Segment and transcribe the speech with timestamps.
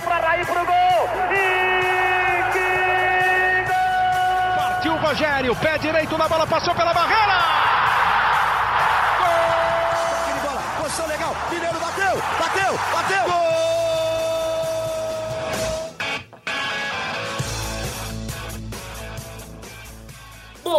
[0.00, 1.08] Partiu para Raí pro gol.
[1.30, 4.56] E que gol!
[4.56, 7.38] Partiu o Rogério, pé direito na bola, passou pela barreira.
[9.18, 10.40] Gol!
[10.42, 11.36] bola, posição legal.
[11.50, 13.24] Mineiro bateu, bateu, bateu.
[13.24, 13.69] Gol!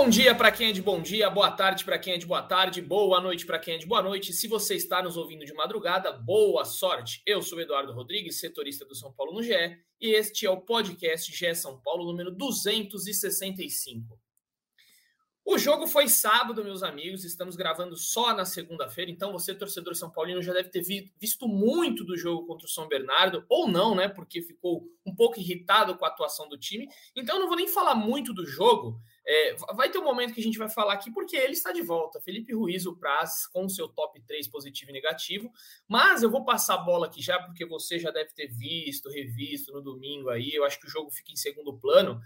[0.02, 2.42] Bom dia para quem é de bom dia, boa tarde para quem é de boa
[2.42, 4.34] tarde, boa noite para quem é de boa noite.
[4.34, 7.22] Se você está nos ouvindo de madrugada, boa sorte.
[7.24, 9.54] Eu sou Eduardo Rodrigues, setorista do São Paulo no GE,
[10.02, 14.20] e este é o podcast GE São Paulo número 265.
[15.44, 17.26] O jogo foi sábado, meus amigos.
[17.26, 20.82] Estamos gravando só na segunda-feira, então você, torcedor São Paulino, já deve ter
[21.20, 24.08] visto muito do jogo contra o São Bernardo, ou não, né?
[24.08, 26.88] Porque ficou um pouco irritado com a atuação do time.
[27.16, 29.02] Então, não vou nem falar muito do jogo.
[29.26, 31.82] É, vai ter um momento que a gente vai falar aqui, porque ele está de
[31.82, 32.22] volta.
[32.22, 35.52] Felipe Ruiz, o Praz, com seu top 3 positivo e negativo.
[35.88, 39.74] Mas eu vou passar a bola aqui já, porque você já deve ter visto, revisto
[39.74, 40.52] no domingo aí.
[40.54, 42.22] Eu acho que o jogo fica em segundo plano.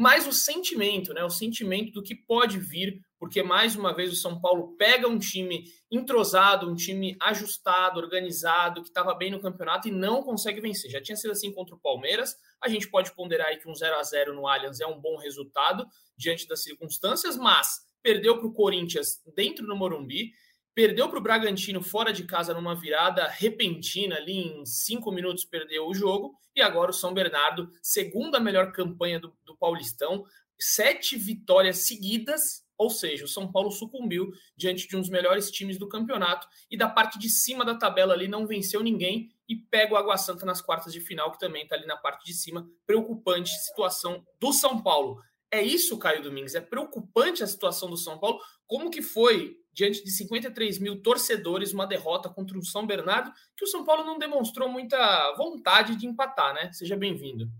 [0.00, 1.22] Mas o sentimento, né?
[1.22, 5.18] O sentimento do que pode vir, porque mais uma vez o São Paulo pega um
[5.18, 10.90] time entrosado, um time ajustado, organizado, que estava bem no campeonato e não consegue vencer.
[10.90, 12.34] Já tinha sido assim contra o Palmeiras.
[12.62, 15.18] A gente pode ponderar aí que um 0 a 0 no Allianz é um bom
[15.18, 20.32] resultado diante das circunstâncias, mas perdeu para o Corinthians dentro do Morumbi,
[20.74, 25.86] perdeu para o Bragantino fora de casa numa virada repentina ali em cinco minutos perdeu
[25.86, 30.24] o jogo e agora o São Bernardo segunda melhor campanha do, do Paulistão
[30.58, 35.76] sete vitórias seguidas ou seja, o São Paulo sucumbiu diante de um dos melhores times
[35.76, 39.92] do campeonato e da parte de cima da tabela ali não venceu ninguém e pega
[39.92, 42.66] o Água Santa nas quartas de final, que também está ali na parte de cima.
[42.86, 45.20] Preocupante situação do São Paulo.
[45.52, 46.54] É isso, Caio Domingues?
[46.54, 48.38] É preocupante a situação do São Paulo.
[48.66, 53.64] Como que foi, diante de 53 mil torcedores, uma derrota contra o São Bernardo, que
[53.64, 56.72] o São Paulo não demonstrou muita vontade de empatar, né?
[56.72, 57.50] Seja bem-vindo.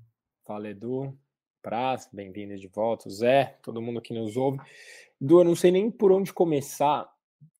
[0.46, 1.18] Fala, Edu.
[1.60, 3.10] Praz, bem-vindo de volta.
[3.10, 4.58] Zé, todo mundo que nos ouve.
[5.20, 7.06] Du, eu não sei nem por onde começar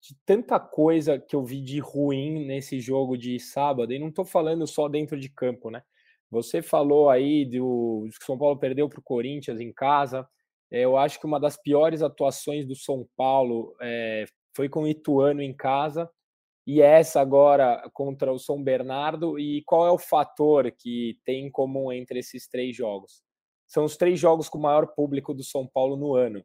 [0.00, 4.24] de tanta coisa que eu vi de ruim nesse jogo de sábado, e não estou
[4.24, 5.82] falando só dentro de campo, né?
[6.30, 10.28] Você falou aí do que São Paulo perdeu para o Corinthians em casa.
[10.70, 14.24] É, eu acho que uma das piores atuações do São Paulo é,
[14.54, 16.08] foi com o Ituano em casa
[16.66, 19.38] e essa agora contra o São Bernardo.
[19.38, 23.22] E qual é o fator que tem em comum entre esses três jogos?
[23.66, 26.44] São os três jogos com o maior público do São Paulo no ano.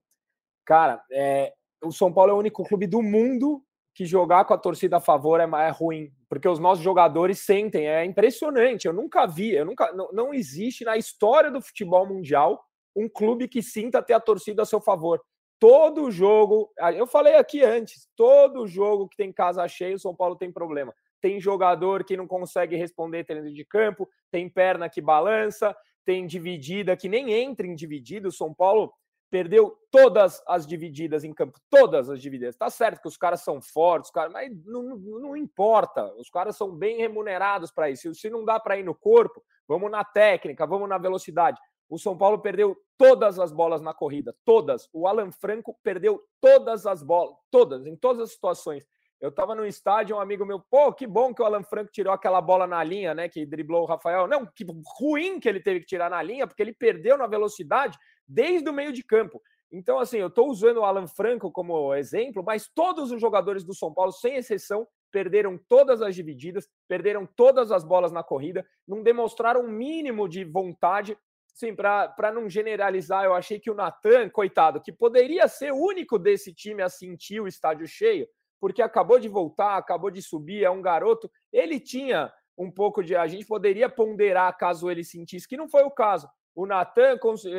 [0.65, 1.53] Cara, é,
[1.83, 3.63] o São Paulo é o único clube do mundo
[3.93, 7.87] que jogar com a torcida a favor é, é ruim, porque os nossos jogadores sentem,
[7.87, 8.85] é impressionante.
[8.85, 12.61] Eu nunca vi, eu nunca não, não existe na história do futebol mundial
[12.93, 15.21] um clube que sinta ter a torcida a seu favor.
[15.57, 20.35] Todo jogo, eu falei aqui antes, todo jogo que tem casa cheia, o São Paulo
[20.35, 20.93] tem problema.
[21.21, 25.73] Tem jogador que não consegue responder dentro de campo, tem perna que balança,
[26.03, 28.27] tem dividida que nem entra em dividida.
[28.27, 28.91] O São Paulo
[29.35, 32.55] perdeu todas as divididas em campo, todas as divididas.
[32.55, 36.05] Tá certo que os caras são fortes, cara, mas não, não, importa.
[36.15, 38.15] Os caras são bem remunerados para isso.
[38.15, 41.59] Se não dá para ir no corpo, vamos na técnica, vamos na velocidade.
[41.89, 44.87] O São Paulo perdeu todas as bolas na corrida, todas.
[44.93, 48.87] O Alan Franco perdeu todas as bolas, todas, em todas as situações.
[49.19, 52.13] Eu estava no estádio, um amigo meu, pô, que bom que o Alan Franco tirou
[52.13, 53.27] aquela bola na linha, né?
[53.27, 54.27] Que driblou o Rafael.
[54.27, 54.65] Não, que
[54.97, 57.97] ruim que ele teve que tirar na linha, porque ele perdeu na velocidade
[58.27, 59.41] desde o meio de campo.
[59.71, 63.73] Então, assim, eu estou usando o Alan Franco como exemplo, mas todos os jogadores do
[63.73, 69.01] São Paulo, sem exceção, perderam todas as divididas, perderam todas as bolas na corrida, não
[69.01, 71.17] demonstraram um mínimo de vontade.
[71.53, 76.19] Sim, para não generalizar, eu achei que o Natan, coitado, que poderia ser o único
[76.19, 78.27] desse time a sentir o estádio cheio,
[78.59, 83.15] porque acabou de voltar, acabou de subir, é um garoto, ele tinha um pouco de.
[83.15, 87.17] A gente poderia ponderar caso ele sentisse, que não foi o caso o Natan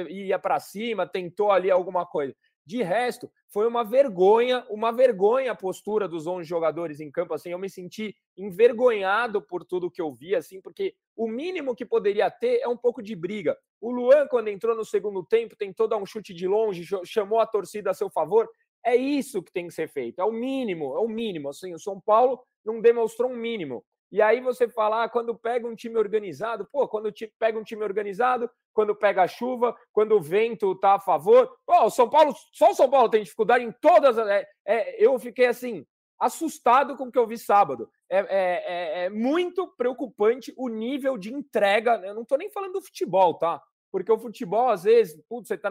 [0.08, 2.34] ia para cima, tentou ali alguma coisa.
[2.66, 7.32] De resto, foi uma vergonha, uma vergonha a postura dos 11 jogadores em campo.
[7.32, 11.86] Assim, eu me senti envergonhado por tudo que eu vi, assim, porque o mínimo que
[11.86, 13.56] poderia ter é um pouco de briga.
[13.80, 17.46] O Luan, quando entrou no segundo tempo, tentou dar um chute de longe, chamou a
[17.46, 18.48] torcida a seu favor.
[18.84, 20.20] É isso que tem que ser feito.
[20.20, 21.50] É o mínimo, é o mínimo.
[21.50, 23.84] Assim, o São Paulo não demonstrou um mínimo.
[24.10, 27.82] E aí você fala, ah, quando pega um time organizado, pô, quando pega um time
[27.82, 31.50] organizado, quando pega a chuva, quando o vento tá a favor.
[31.66, 34.16] Pô, o São Paulo, só o São Paulo tem dificuldade em todas.
[34.18, 35.84] É, é, eu fiquei assim,
[36.18, 37.90] assustado com o que eu vi sábado.
[38.08, 42.00] É, é, é, é muito preocupante o nível de entrega.
[42.04, 43.60] Eu não tô nem falando do futebol, tá?
[43.90, 45.70] Porque o futebol, às vezes, putz, você tá.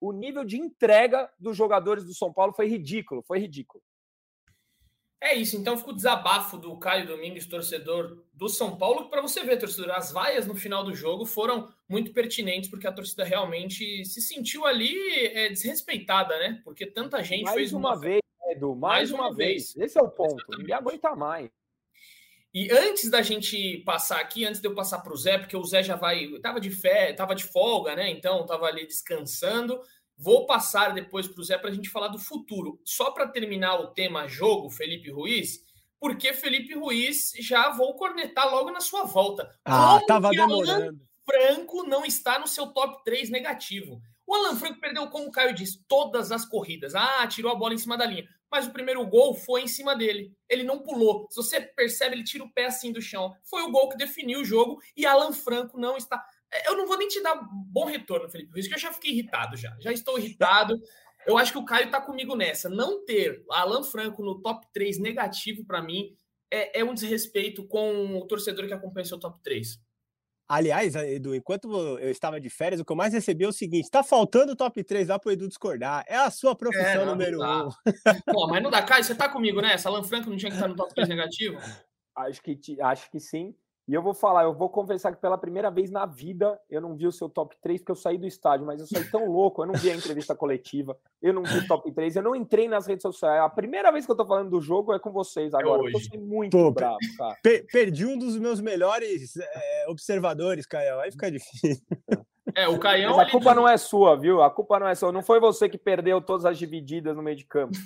[0.00, 3.82] O nível de entrega dos jogadores do São Paulo foi ridículo, foi ridículo.
[5.20, 9.42] É isso, então fica o desabafo do Caio Domingues, torcedor do São Paulo, para você
[9.42, 14.04] ver, torcedor, as vaias no final do jogo foram muito pertinentes, porque a torcida realmente
[14.04, 14.96] se sentiu ali
[15.34, 16.60] é, desrespeitada, né?
[16.64, 18.20] Porque tanta gente mais fez uma, uma vez,
[18.50, 19.74] Edu, mais, mais uma, uma vez.
[19.74, 19.90] vez.
[19.90, 20.58] Esse é o ponto, Exatamente.
[20.60, 21.50] ninguém aguenta mais.
[22.54, 25.64] E antes da gente passar aqui, antes de eu passar para o Zé, porque o
[25.64, 28.08] Zé já vai, tava de fé, tava de folga, né?
[28.10, 29.80] Então tava ali descansando.
[30.18, 32.80] Vou passar depois para o Zé para a gente falar do futuro.
[32.84, 35.60] Só para terminar o tema jogo, Felipe Ruiz,
[36.00, 39.48] porque Felipe Ruiz já vou cornetar logo na sua volta.
[39.64, 41.00] Ah, Como tava demorando.
[41.24, 44.00] Franco não está no seu top 3 negativo.
[44.26, 46.94] O Alan Franco perdeu, como o Caio disse, todas as corridas.
[46.94, 48.26] Ah, tirou a bola em cima da linha.
[48.50, 50.32] Mas o primeiro gol foi em cima dele.
[50.48, 51.26] Ele não pulou.
[51.30, 53.34] Se você percebe, ele tira o pé assim do chão.
[53.44, 56.24] Foi o gol que definiu o jogo e Alan Franco não está.
[56.66, 59.56] Eu não vou nem te dar bom retorno, Felipe Ruiz, que eu já fiquei irritado
[59.56, 59.76] já.
[59.80, 60.80] Já estou irritado.
[61.26, 62.68] Eu acho que o Caio está comigo nessa.
[62.68, 66.16] Não ter Alan Franco no top 3 negativo para mim
[66.50, 69.78] é, é, um desrespeito com o torcedor que acompanha seu top 3.
[70.48, 73.84] Aliás, Edu, enquanto eu estava de férias, o que eu mais recebi é o seguinte:
[73.84, 76.02] está faltando o top 3 lá para o Edu discordar.
[76.08, 77.44] É a sua profissão é, não, número 1.
[77.44, 77.70] Um.
[78.32, 79.74] Pô, mas não dá, Caio, você está comigo, né?
[79.74, 81.58] Essa Alan Franco não tinha que estar no top 3 negativo?
[82.16, 83.54] Acho que, acho que sim.
[83.88, 86.94] E eu vou falar, eu vou confessar que pela primeira vez na vida eu não
[86.94, 89.62] vi o seu top 3 porque eu saí do estádio, mas eu saí tão louco,
[89.62, 92.68] eu não vi a entrevista coletiva, eu não vi o top 3, eu não entrei
[92.68, 93.40] nas redes sociais.
[93.40, 95.82] A primeira vez que eu tô falando do jogo é com vocês agora.
[95.82, 97.34] É eu tô muito Pô, bravo, cara.
[97.72, 101.00] perdi um dos meus melhores é, observadores, Caio.
[101.00, 101.82] Aí fica difícil.
[102.54, 103.16] É, o Caião.
[103.16, 104.42] Mas a culpa não é sua, viu?
[104.42, 105.12] A culpa não é sua.
[105.12, 107.76] Não foi você que perdeu todas as divididas no meio de campo.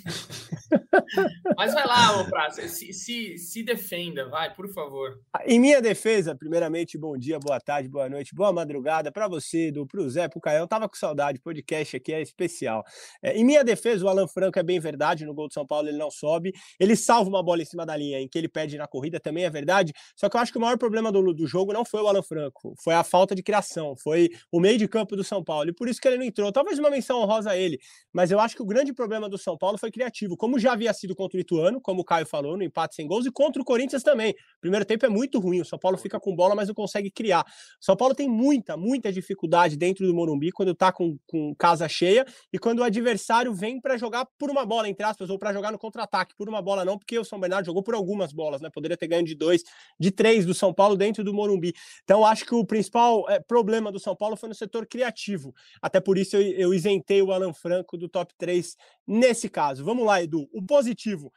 [1.57, 5.19] Mas vai lá, ô Praça, se, se, se defenda, vai, por favor.
[5.45, 9.85] Em minha defesa, primeiramente, bom dia, boa tarde, boa noite, boa madrugada para você, do,
[9.85, 10.67] pro Zé, pro Caião.
[10.67, 12.83] Tava com saudade, podcast aqui é especial.
[13.21, 15.87] É, em minha defesa, o Alan Franco é bem verdade, no gol do São Paulo
[15.87, 16.53] ele não sobe.
[16.79, 19.45] Ele salva uma bola em cima da linha, em que ele perde na corrida, também
[19.45, 19.93] é verdade.
[20.15, 22.23] Só que eu acho que o maior problema do, do jogo não foi o Alan
[22.23, 25.69] Franco, foi a falta de criação, foi o meio de campo do São Paulo.
[25.69, 26.51] E por isso que ele não entrou.
[26.51, 27.79] Talvez uma menção honrosa a ele.
[28.11, 30.37] Mas eu acho que o grande problema do São Paulo foi criativo.
[30.37, 33.25] Como já havia sido contra o Ituano, como o Caio falou, no empate sem gols,
[33.25, 34.33] e contra o Corinthians também.
[34.59, 35.61] Primeiro tempo é muito ruim.
[35.61, 37.41] O São Paulo fica com bola, mas não consegue criar.
[37.41, 41.87] O São Paulo tem muita, muita dificuldade dentro do Morumbi quando tá com, com casa
[41.87, 45.53] cheia e quando o adversário vem para jogar por uma bola, entre aspas, ou para
[45.53, 46.33] jogar no contra-ataque.
[46.35, 48.69] Por uma bola não, porque o São Bernardo jogou por algumas bolas, né?
[48.73, 49.61] Poderia ter ganho de dois,
[49.99, 51.73] de três do São Paulo dentro do Morumbi.
[52.03, 55.53] Então, acho que o principal é, problema do São Paulo foi no setor criativo.
[55.81, 58.75] Até por isso eu, eu isentei o Alan Franco do top 3
[59.05, 59.83] nesse caso.
[59.83, 60.47] Vamos lá, Edu.
[60.53, 61.33] O positivo.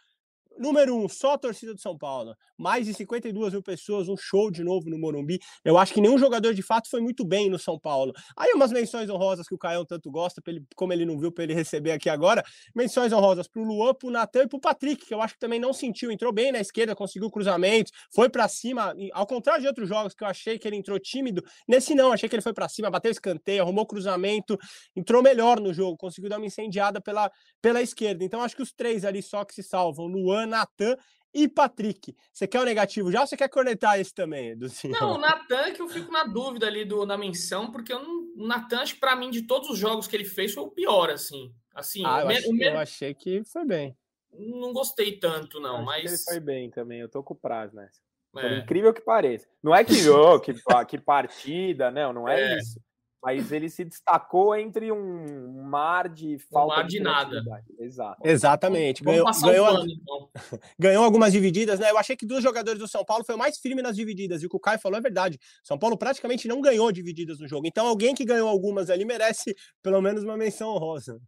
[0.58, 2.34] Número um, só a torcida do São Paulo.
[2.56, 5.38] Mais de 52 mil pessoas, um show de novo no Morumbi.
[5.64, 8.12] Eu acho que nenhum jogador de fato foi muito bem no São Paulo.
[8.36, 11.44] Aí umas menções honrosas que o Caião tanto gosta, ele, como ele não viu para
[11.44, 12.42] ele receber aqui agora.
[12.74, 15.34] Menções honrosas para o Luan, para o Natan e para o Patrick, que eu acho
[15.34, 16.10] que também não sentiu.
[16.10, 18.94] Entrou bem na esquerda, conseguiu cruzamento, foi para cima.
[19.12, 22.28] Ao contrário de outros jogos que eu achei que ele entrou tímido, nesse não, achei
[22.28, 24.58] que ele foi para cima, bateu escanteio, arrumou cruzamento,
[24.94, 27.30] entrou melhor no jogo, conseguiu dar uma incendiada pela,
[27.60, 28.24] pela esquerda.
[28.24, 30.96] Então acho que os três ali só que se salvam: Luan, Natan
[31.32, 32.16] e Patrick.
[32.32, 34.94] Você quer o negativo já ou você quer cornetar esse também, Eduzinho?
[34.98, 38.26] Não, o Natan que eu fico na dúvida ali do, da menção, porque eu não,
[38.36, 40.70] o Natan, acho que pra mim, de todos os jogos que ele fez, foi o
[40.70, 41.54] pior, assim.
[41.74, 43.96] assim ah, eu, achei, eu achei que foi bem.
[44.32, 46.04] Não gostei tanto, não, mas...
[46.04, 48.00] ele foi bem também, eu tô com o prazo nessa.
[48.38, 48.58] É.
[48.58, 49.46] incrível que pareça.
[49.62, 50.54] Não é que, oh, que,
[50.88, 52.58] que partida, não, não é, é.
[52.58, 52.78] isso
[53.26, 57.42] mas ele se destacou entre um mar de falta um mar de, de nada.
[57.76, 58.20] Exato.
[58.24, 59.02] Exatamente.
[59.02, 60.30] ganhou, ganhou, um então.
[60.78, 61.90] ganhou algumas divididas, né?
[61.90, 64.46] Eu achei que dos jogadores do São Paulo foi o mais firme nas divididas, e
[64.46, 65.40] o que o Caio falou é verdade.
[65.64, 67.66] São Paulo praticamente não ganhou divididas no jogo.
[67.66, 71.20] Então, alguém que ganhou algumas ali merece pelo menos uma menção honrosa.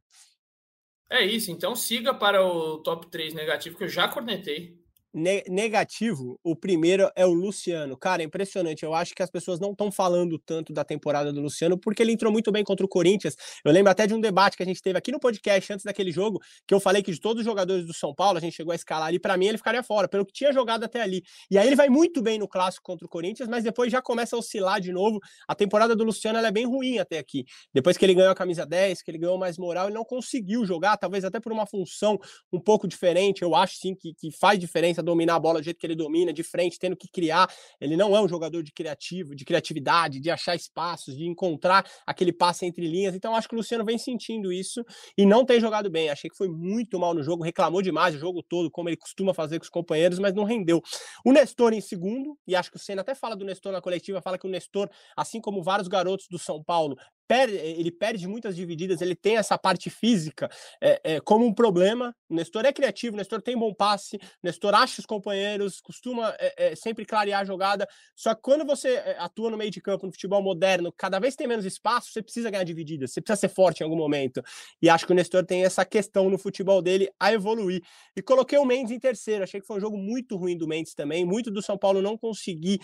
[1.11, 4.78] É isso, então siga para o top 3 negativo que eu já cornetei
[5.13, 7.97] negativo, o primeiro é o Luciano.
[7.97, 8.83] Cara, é impressionante.
[8.85, 12.13] Eu acho que as pessoas não estão falando tanto da temporada do Luciano porque ele
[12.13, 13.35] entrou muito bem contra o Corinthians.
[13.65, 16.13] Eu lembro até de um debate que a gente teve aqui no podcast antes daquele
[16.13, 18.73] jogo, que eu falei que de todos os jogadores do São Paulo, a gente chegou
[18.73, 21.23] a escalar ali, para mim ele ficaria fora, pelo que tinha jogado até ali.
[21.51, 24.37] E aí ele vai muito bem no clássico contra o Corinthians, mas depois já começa
[24.37, 25.19] a oscilar de novo.
[25.47, 27.45] A temporada do Luciano é bem ruim até aqui.
[27.73, 30.65] Depois que ele ganhou a camisa 10, que ele ganhou mais moral, ele não conseguiu
[30.65, 32.19] jogar, talvez até por uma função
[32.53, 33.43] um pouco diferente.
[33.43, 36.33] Eu acho sim que, que faz diferença dominar a bola do jeito que ele domina,
[36.33, 37.51] de frente, tendo que criar.
[37.81, 42.33] Ele não é um jogador de criativo, de criatividade, de achar espaços, de encontrar aquele
[42.33, 43.15] passe entre linhas.
[43.15, 44.85] Então, acho que o Luciano vem sentindo isso
[45.17, 46.11] e não tem jogado bem.
[46.11, 49.35] Achei que foi muito mal no jogo, reclamou demais o jogo todo, como ele costuma
[49.35, 50.83] fazer com os companheiros, mas não rendeu.
[51.25, 54.23] O Nestor em segundo, e acho que o Senna até fala do Nestor na coletiva,
[54.23, 56.97] fala que o Nestor, assim como vários garotos do São Paulo,
[57.29, 60.49] perde, ele perde muitas divididas, ele tem essa parte física
[60.81, 62.17] é, é, como um problema.
[62.29, 66.35] O Nestor é criativo, o Nestor tem bom passe, o Nestor acha os companheiros, costuma
[66.39, 67.87] é, sempre clarear a jogada.
[68.17, 71.47] Só que quando você atua no meio de campo, no futebol moderno, cada vez tem
[71.47, 74.43] menos espaço, você precisa ganhar divididas, você precisa ser forte em algum momento.
[74.81, 77.83] E acho que o Nestor tem essa questão no futebol dele a evoluir.
[78.17, 80.95] E coloquei o Mendes em terceiro, achei que foi um jogo muito ruim do Mendes
[80.95, 82.81] também, muito do São Paulo não conseguir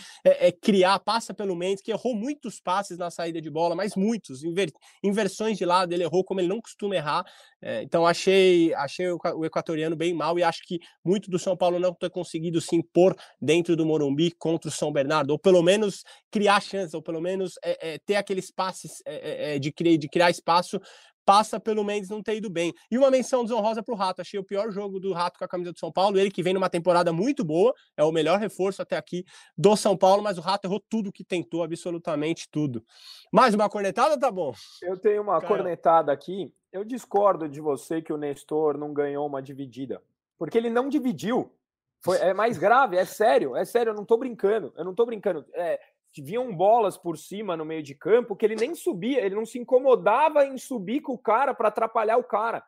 [0.60, 4.70] criar, passa pelo Mendes, que errou muitos passes na saída de bola, mas muitos inver,
[5.02, 7.24] inversões de lado, ele errou como ele não costuma errar.
[7.62, 11.56] É, então achei, achei o, o, equatoriano bem mal e acho que muito do São
[11.56, 15.62] Paulo não ter conseguido se impor dentro do Morumbi contra o São Bernardo, ou pelo
[15.62, 20.08] menos criar chances, ou pelo menos é, é, ter aqueles passes é, é, de, de
[20.08, 20.80] criar espaço
[21.24, 22.72] passa pelo Mendes não ter ido bem.
[22.90, 24.20] E uma menção desonrosa para o Rato.
[24.20, 26.18] Achei o pior jogo do Rato com a camisa do São Paulo.
[26.18, 29.24] Ele que vem numa temporada muito boa, é o melhor reforço até aqui
[29.56, 32.84] do São Paulo, mas o Rato errou tudo que tentou, absolutamente tudo.
[33.32, 34.52] Mais uma cornetada, tá bom?
[34.82, 36.52] Eu tenho uma cornetada aqui.
[36.72, 40.02] Eu discordo de você que o Nestor não ganhou uma dividida,
[40.36, 41.52] porque ele não dividiu.
[42.00, 45.06] Foi, é mais grave, é sério, é sério, eu não tô brincando, eu não tô
[45.06, 45.46] brincando.
[45.54, 45.80] É,
[46.22, 49.58] vinham bolas por cima no meio de campo que ele nem subia, ele não se
[49.58, 52.64] incomodava em subir com o cara para atrapalhar o cara.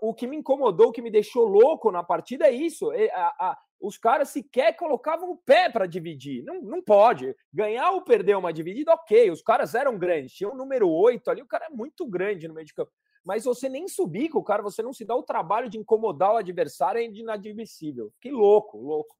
[0.00, 2.90] O que me incomodou, o que me deixou louco na partida é isso.
[2.90, 6.42] A, a, os caras sequer colocavam o pé para dividir.
[6.42, 7.36] Não, não pode.
[7.52, 9.30] Ganhar ou perder uma dividida, ok.
[9.30, 10.32] Os caras eram grandes.
[10.32, 12.90] Tinha o número 8 ali, o cara é muito grande no meio de campo.
[13.22, 16.32] Mas você nem subir com o cara, você não se dá o trabalho de incomodar
[16.32, 18.12] o adversário, é inadmissível.
[18.20, 19.16] Que louco, louco.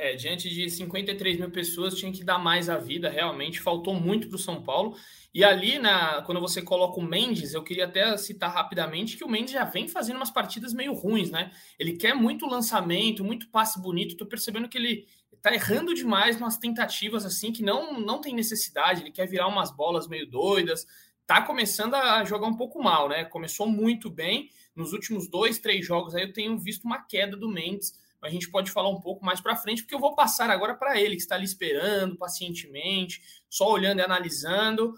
[0.00, 3.60] É, diante de 53 mil pessoas, tinha que dar mais a vida, realmente.
[3.60, 4.96] Faltou muito para o São Paulo.
[5.34, 9.28] E ali, na, quando você coloca o Mendes, eu queria até citar rapidamente que o
[9.28, 11.50] Mendes já vem fazendo umas partidas meio ruins, né?
[11.76, 14.16] Ele quer muito lançamento, muito passe bonito.
[14.16, 15.08] Tô percebendo que ele
[15.42, 19.02] tá errando demais nas tentativas assim que não, não tem necessidade.
[19.02, 20.86] Ele quer virar umas bolas meio doidas.
[21.26, 23.24] Tá começando a jogar um pouco mal, né?
[23.24, 24.48] Começou muito bem.
[24.76, 28.50] Nos últimos dois, três jogos aí eu tenho visto uma queda do Mendes a gente
[28.50, 31.22] pode falar um pouco mais para frente, porque eu vou passar agora para ele, que
[31.22, 34.94] está ali esperando pacientemente, só olhando e analisando.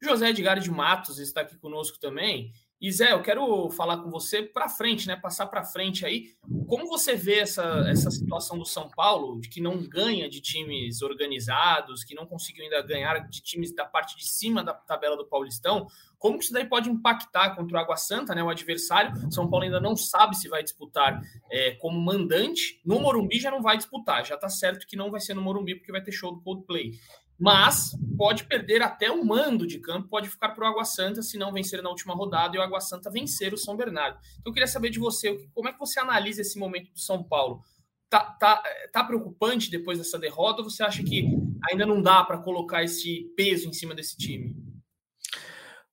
[0.00, 2.52] José Edgar de Matos está aqui conosco também.
[2.80, 5.16] E Zé, eu quero falar com você para frente, né?
[5.16, 6.36] Passar para frente aí.
[6.68, 11.02] Como você vê essa, essa situação do São Paulo, de que não ganha de times
[11.02, 15.26] organizados, que não conseguiu ainda ganhar de times da parte de cima da tabela do
[15.26, 15.88] Paulistão?
[16.18, 18.42] Como que isso daí pode impactar contra o Água Santa, né?
[18.42, 19.12] O adversário.
[19.30, 22.80] São Paulo ainda não sabe se vai disputar é, como mandante.
[22.84, 24.26] No Morumbi já não vai disputar.
[24.26, 26.92] Já está certo que não vai ser no Morumbi, porque vai ter show do Coldplay
[27.38, 31.38] mas pode perder até o mando de campo, pode ficar para o Água Santa se
[31.38, 34.18] não vencer na última rodada e o Água Santa vencer o São Bernardo.
[34.40, 37.22] Então eu queria saber de você, como é que você analisa esse momento do São
[37.22, 37.62] Paulo?
[38.10, 41.30] Tá, tá, tá preocupante depois dessa derrota ou você acha que
[41.70, 44.56] ainda não dá para colocar esse peso em cima desse time?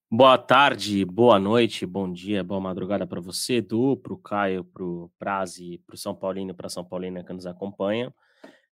[0.08, 4.84] Boa tarde, boa noite, bom dia, boa madrugada para você, Edu, para o Caio, para
[4.84, 8.14] o Praze, para o São Paulino, para São Paulina que nos acompanha.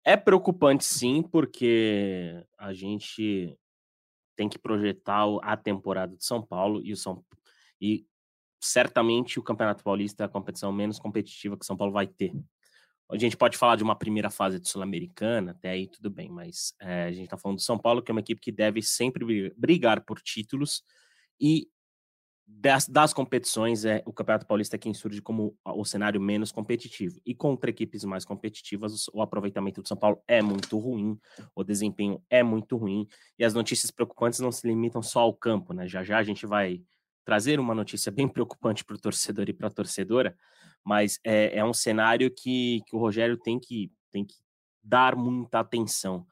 [0.05, 3.59] É preocupante sim, porque a gente
[4.37, 7.21] tem que projetar a temporada de São Paulo e o São
[7.81, 8.05] e
[8.61, 12.31] certamente o Campeonato Paulista é a competição menos competitiva que São Paulo vai ter.
[13.11, 16.73] A gente pode falar de uma primeira fase de Sul-Americana, até aí tudo bem, mas
[16.79, 19.53] é, a gente está falando do São Paulo, que é uma equipe que deve sempre
[19.57, 20.83] brigar por títulos
[21.39, 21.67] e
[22.49, 27.19] das, das, competições, é o Campeonato Paulista é quem surge como o cenário menos competitivo.
[27.25, 31.19] E contra equipes mais competitivas, o aproveitamento do São Paulo é muito ruim,
[31.53, 33.05] o desempenho é muito ruim,
[33.37, 35.87] e as notícias preocupantes não se limitam só ao campo, né?
[35.89, 36.81] Já já a gente vai
[37.25, 40.33] trazer uma notícia bem preocupante para o torcedor e para a torcedora,
[40.85, 44.35] mas é, é um cenário que, que o Rogério tem que, tem que
[44.81, 46.25] dar muita atenção.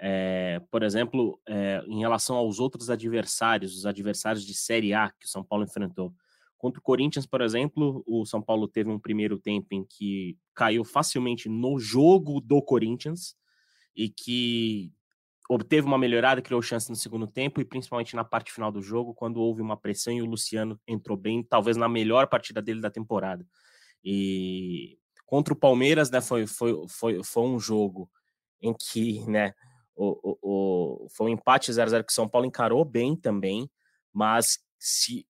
[0.00, 5.26] É, por exemplo, é, em relação aos outros adversários, os adversários de Série A que
[5.26, 6.12] o São Paulo enfrentou.
[6.58, 10.84] Contra o Corinthians, por exemplo, o São Paulo teve um primeiro tempo em que caiu
[10.84, 13.36] facilmente no jogo do Corinthians
[13.96, 14.92] e que
[15.48, 19.14] obteve uma melhorada, criou chance no segundo tempo e principalmente na parte final do jogo,
[19.14, 22.90] quando houve uma pressão e o Luciano entrou bem, talvez na melhor partida dele da
[22.90, 23.46] temporada.
[24.04, 28.10] E contra o Palmeiras, né, foi, foi, foi, foi um jogo
[28.60, 29.52] em que, né,
[29.94, 30.38] o, o,
[31.04, 33.70] o, foi um empate 0x0 que o São Paulo encarou bem também,
[34.12, 35.26] mas se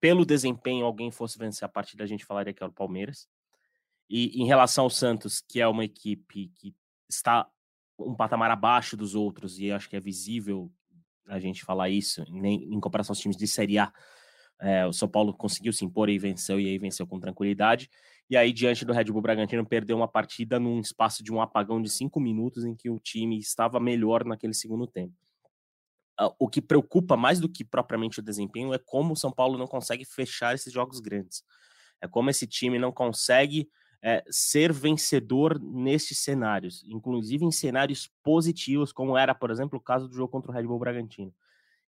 [0.00, 3.28] pelo desempenho alguém fosse vencer a partida, a gente falaria que era o Palmeiras.
[4.08, 6.74] E em relação ao Santos, que é uma equipe que
[7.08, 7.48] está
[7.98, 10.70] um patamar abaixo dos outros, e acho que é visível
[11.26, 13.92] a gente falar isso, nem em comparação aos times de Série A,
[14.60, 17.90] é, o São Paulo conseguiu se impor e venceu, e aí venceu com tranquilidade.
[18.32, 21.82] E aí, diante do Red Bull Bragantino, perdeu uma partida num espaço de um apagão
[21.82, 25.12] de cinco minutos em que o time estava melhor naquele segundo tempo.
[26.38, 29.66] o que preocupa mais do que propriamente o desempenho é como o São Paulo não
[29.66, 31.44] consegue fechar esses jogos grandes.
[32.00, 33.68] É como esse time não consegue
[34.02, 40.08] é, ser vencedor nesses cenários, inclusive em cenários positivos, como era, por exemplo, o caso
[40.08, 41.34] do jogo contra o Red Bull Bragantino.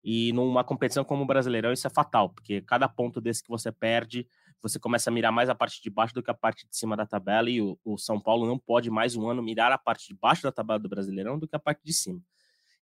[0.05, 3.73] E numa competição como o Brasileirão, isso é fatal, porque cada ponto desse que você
[3.73, 4.29] perde,
[4.63, 6.97] você começa a mirar mais a parte de baixo do que a parte de cima
[6.97, 10.09] da tabela, e o, o São Paulo não pode mais um ano mirar a parte
[10.09, 12.23] de baixo da tabela do Brasileirão do que a parte de cima.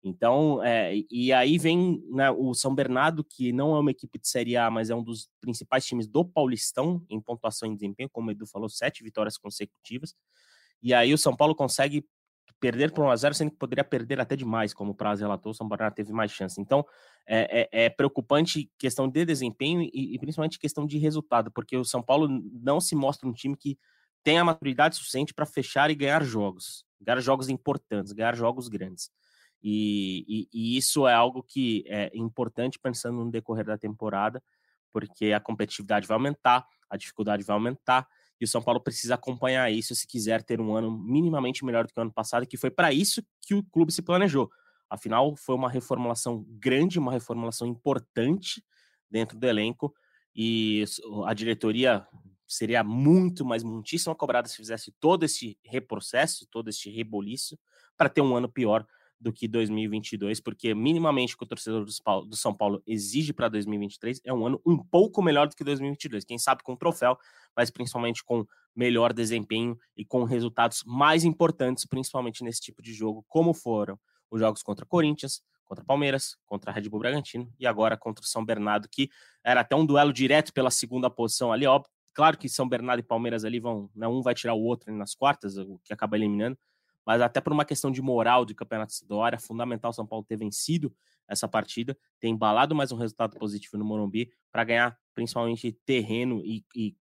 [0.03, 4.27] Então, é, e aí vem né, o São Bernardo, que não é uma equipe de
[4.27, 8.29] Série A, mas é um dos principais times do Paulistão em pontuação e desempenho, como
[8.29, 10.15] o Edu falou, sete vitórias consecutivas.
[10.81, 12.03] E aí o São Paulo consegue
[12.61, 15.51] perder por 1 a 0 sendo que poderia perder até demais, como o Prazo relatou,
[15.51, 16.61] o São Bernardo teve mais chance.
[16.61, 16.85] Então,
[17.27, 21.83] é, é, é preocupante questão de desempenho e, e, principalmente questão de resultado, porque o
[21.83, 23.77] São Paulo não se mostra um time que
[24.23, 29.09] tem a maturidade suficiente para fechar e ganhar jogos, ganhar jogos importantes, ganhar jogos grandes.
[29.63, 34.41] E, e, e, isso é algo que é importante pensando no decorrer da temporada,
[34.93, 38.07] porque a competitividade vai aumentar, a dificuldade vai aumentar,
[38.41, 41.93] e o São Paulo precisa acompanhar isso se quiser ter um ano minimamente melhor do
[41.93, 44.49] que o ano passado, que foi para isso que o clube se planejou.
[44.89, 48.63] Afinal, foi uma reformulação grande, uma reformulação importante
[49.11, 49.93] dentro do elenco,
[50.35, 50.83] e
[51.25, 52.07] a diretoria
[52.47, 57.59] seria muito, mas muitíssimo cobrada se fizesse todo esse reprocesso, todo esse reboliço,
[57.95, 58.85] para ter um ano pior
[59.21, 64.19] do que 2022, porque minimamente o que o torcedor do, São Paulo exige para 2023
[64.25, 66.25] é um ano um pouco melhor do que 2022.
[66.25, 67.15] Quem sabe com troféu,
[67.55, 68.43] mas principalmente com
[68.75, 73.99] melhor desempenho e com resultados mais importantes, principalmente nesse tipo de jogo, como foram
[74.31, 78.43] os jogos contra Corinthians, contra Palmeiras, contra Red Bull Bragantino e agora contra o São
[78.43, 79.09] Bernardo, que
[79.43, 81.91] era até um duelo direto pela segunda posição ali, óbvio.
[82.13, 85.13] Claro que São Bernardo e Palmeiras ali vão, né, um vai tirar o outro nas
[85.13, 86.57] quartas, o que acaba eliminando,
[87.05, 88.93] mas até por uma questão de moral de campeonato
[89.25, 90.93] era fundamental São Paulo ter vencido
[91.27, 96.63] essa partida, ter embalado mais um resultado positivo no Morumbi para ganhar principalmente terreno e,
[96.75, 96.95] e,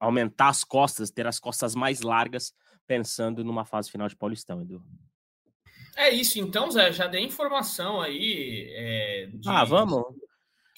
[0.00, 2.52] aumentar as costas, ter as costas mais largas,
[2.86, 4.82] pensando numa fase final de Paulistão, Edu.
[5.96, 8.68] É isso, então, Zé, já dei informação aí.
[8.74, 9.48] É, de...
[9.48, 10.04] Ah, vamos.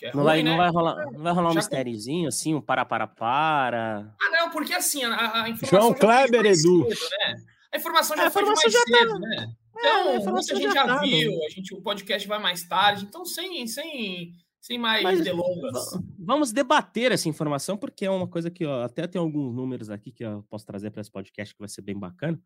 [0.03, 0.51] É não, ruim, vai, né?
[0.51, 4.15] não vai rolar, não vai rolar um mistériozinho, assim, um para para para.
[4.21, 5.81] Ah, não, porque assim, a, a informação.
[5.81, 6.87] João Kleber, Edu.
[6.95, 7.56] Cedo, né?
[7.73, 9.19] A informação já a informação foi mais já cedo, tá...
[9.19, 9.57] né?
[9.79, 12.67] Então, é, a, muita gente já, já tá, viu, a gente, o podcast vai mais
[12.67, 15.91] tarde, então sem, sem, sem mais Mas, delongas.
[16.19, 20.11] Vamos debater essa informação, porque é uma coisa que ó, até tem alguns números aqui
[20.11, 22.41] que eu posso trazer para esse podcast que vai ser bem bacana.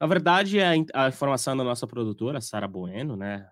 [0.00, 3.48] Na verdade, a, a informação da nossa produtora, Sara Bueno, né?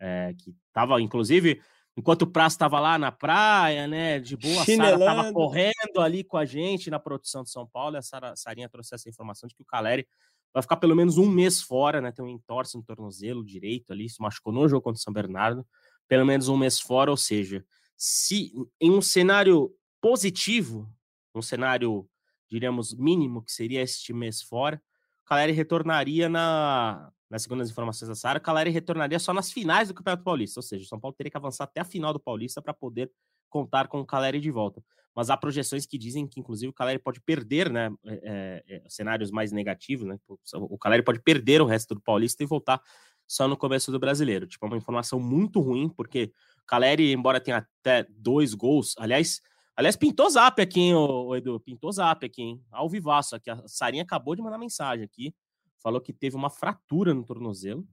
[0.00, 1.62] É, que estava, inclusive,
[1.96, 4.18] enquanto o Prazo estava lá na praia, né?
[4.18, 7.96] De boa, a Sara estava correndo ali com a gente na produção de São Paulo,
[7.96, 10.06] e a Sara, Sarinha trouxe essa informação de que o Caleri
[10.54, 12.12] vai ficar pelo menos um mês fora, né?
[12.12, 15.66] Tem um entorse no tornozelo direito ali, se machucou no jogo contra o São Bernardo,
[16.06, 17.64] pelo menos um mês fora, ou seja,
[17.96, 20.88] se em um cenário positivo,
[21.34, 22.08] um cenário,
[22.48, 24.80] diríamos, mínimo, que seria este mês fora,
[25.22, 29.88] o Caleri retornaria na, nas segundas informações da Sara, o Caleri retornaria só nas finais
[29.88, 32.20] do Campeonato Paulista, ou seja, o São Paulo teria que avançar até a final do
[32.20, 33.10] Paulista para poder
[33.48, 34.82] contar com o Caleri de volta
[35.14, 37.90] mas há projeções que dizem que, inclusive, o Caleri pode perder, né?
[38.04, 40.18] É, é, cenários mais negativos, né?
[40.54, 42.82] O Caleri pode perder o resto do Paulista e voltar
[43.26, 44.46] só no começo do brasileiro.
[44.46, 49.40] Tipo, é uma informação muito ruim, porque o Caleri, embora tenha até dois gols, aliás.
[49.76, 50.94] Aliás, pintou zap aqui, hein,
[51.36, 51.58] Edu?
[51.58, 52.64] Pintou zap aqui, hein?
[52.70, 53.50] Ao vivaço aqui.
[53.50, 55.34] A Sarinha acabou de mandar mensagem aqui.
[55.82, 57.84] Falou que teve uma fratura no tornozelo.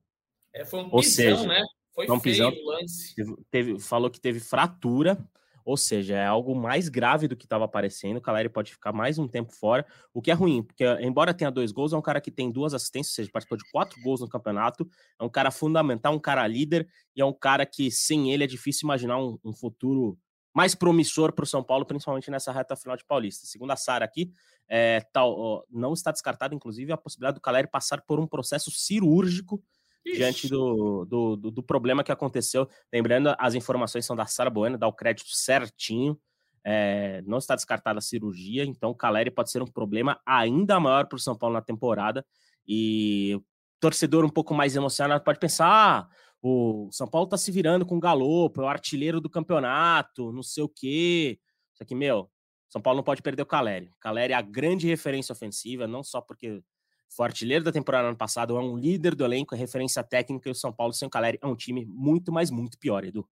[0.53, 1.63] É, foi um pisão, Ou seja, né?
[1.91, 3.15] Foi um pisão, lance.
[3.15, 5.17] Teve, teve, falou que teve fratura.
[5.65, 8.17] Ou seja, é algo mais grave do que estava aparecendo.
[8.17, 11.51] O Caleri pode ficar mais um tempo fora, o que é ruim, porque embora tenha
[11.51, 14.21] dois gols, é um cara que tem duas assistências, ou seja, participou de quatro gols
[14.21, 14.89] no campeonato.
[15.19, 18.47] É um cara fundamental, um cara líder, e é um cara que sem ele é
[18.47, 20.17] difícil imaginar um, um futuro
[20.53, 23.47] mais promissor para o São Paulo, principalmente nessa reta final de Paulista.
[23.47, 24.31] Segundo a Sara aqui,
[24.67, 28.69] é, tal, ó, não está descartada, inclusive, a possibilidade do Caleri passar por um processo
[28.71, 29.61] cirúrgico
[30.05, 30.17] Ixi.
[30.17, 32.67] diante do, do, do, do, problema que aconteceu.
[32.91, 36.19] Lembrando, as informações são da Sara Bueno, dá o crédito certinho.
[36.63, 41.07] É, não está descartada a cirurgia, então o Caleri pode ser um problema ainda maior
[41.07, 42.25] para o São Paulo na temporada.
[42.67, 43.43] E o
[43.79, 46.09] torcedor um pouco mais emocionado pode pensar: ah,
[46.41, 50.43] o São Paulo está se virando com o Galopo, é o artilheiro do campeonato, não
[50.43, 51.39] sei o quê.
[51.73, 52.29] Isso aqui, meu,
[52.69, 53.87] São Paulo não pode perder o Caleri.
[53.87, 56.63] O Caleri é a grande referência ofensiva, não só porque
[57.11, 60.51] foi artilheiro da temporada ano passado, é um líder do elenco, é referência técnica e
[60.51, 63.27] o São Paulo sem o Caleri é um time muito, mas muito pior, Edu.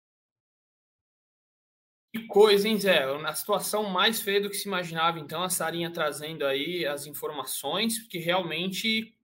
[2.13, 3.07] Que coisa, hein, Zé?
[3.19, 7.99] Na situação mais feia do que se imaginava, então, a Sarinha trazendo aí as informações,
[7.99, 9.15] que realmente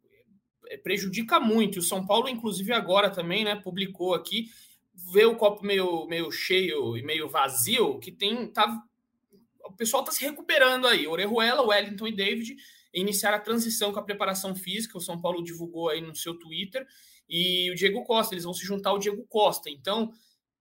[0.68, 1.78] eh, prejudica muito.
[1.78, 4.50] O São Paulo, inclusive, agora também, né, publicou aqui
[5.10, 8.46] ver o copo meio, meio cheio e meio vazio, que tem.
[8.48, 8.82] Tá,
[9.64, 11.06] o pessoal está se recuperando aí.
[11.06, 12.56] Orejuela, Wellington e David
[12.92, 14.98] iniciar a transição com a preparação física.
[14.98, 16.86] O São Paulo divulgou aí no seu Twitter.
[17.28, 19.70] E o Diego Costa, eles vão se juntar ao Diego Costa.
[19.70, 20.12] Então,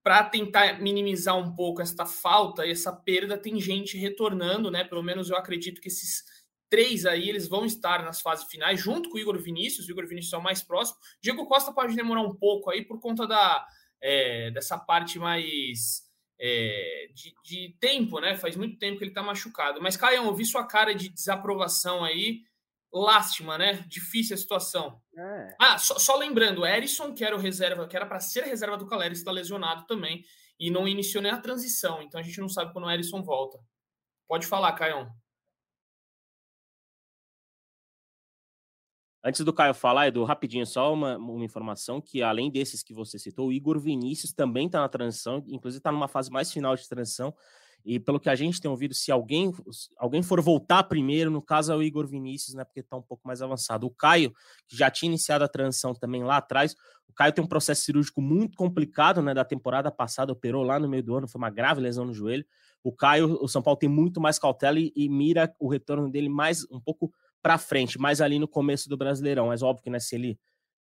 [0.04, 4.84] para tentar minimizar um pouco essa falta e essa perda, tem gente retornando, né?
[4.84, 6.24] Pelo menos eu acredito que esses
[6.70, 9.88] três aí eles vão estar nas fases finais, junto com o Igor Vinícius.
[9.88, 10.98] O Igor Vinícius é o mais próximo.
[11.22, 13.68] Diego Costa pode demorar um pouco aí por conta da,
[14.02, 16.10] é, dessa parte mais
[16.44, 18.36] é, de, de, tempo, né?
[18.36, 19.80] Faz muito tempo que ele tá machucado.
[19.80, 22.42] Mas, Caio, eu vi sua cara de desaprovação aí.
[22.92, 23.86] Lástima, né?
[23.88, 25.00] Difícil a situação.
[25.16, 25.56] É.
[25.62, 28.88] Ah, só, só, lembrando, Erisson, que era o reserva, que era para ser reserva do
[28.88, 30.26] Caleri, está lesionado também
[30.60, 32.02] e não iniciou nem a transição.
[32.02, 33.60] Então a gente não sabe quando o Erisson volta.
[34.28, 35.10] Pode falar, Caio.
[39.24, 43.20] Antes do Caio falar, Edu, rapidinho, só uma, uma informação que além desses que você
[43.20, 46.90] citou, o Igor Vinícius também está na transição, inclusive está numa fase mais final de
[46.90, 47.34] transição.
[47.86, 49.52] E pelo que a gente tem ouvido, se alguém,
[49.98, 52.64] alguém for voltar primeiro, no caso é o Igor Vinícius, né?
[52.64, 53.88] Porque está um pouco mais avançado.
[53.88, 54.34] O Caio,
[54.68, 56.76] que já tinha iniciado a transição também lá atrás,
[57.08, 59.34] o Caio tem um processo cirúrgico muito complicado, né?
[59.34, 62.46] Da temporada passada, operou lá no meio do ano, foi uma grave lesão no joelho.
[62.84, 66.30] O Caio, o São Paulo tem muito mais cautela e, e mira o retorno dele
[66.30, 69.48] mais um pouco para frente, mais ali no começo do Brasileirão.
[69.48, 70.40] Mas óbvio que né, se ele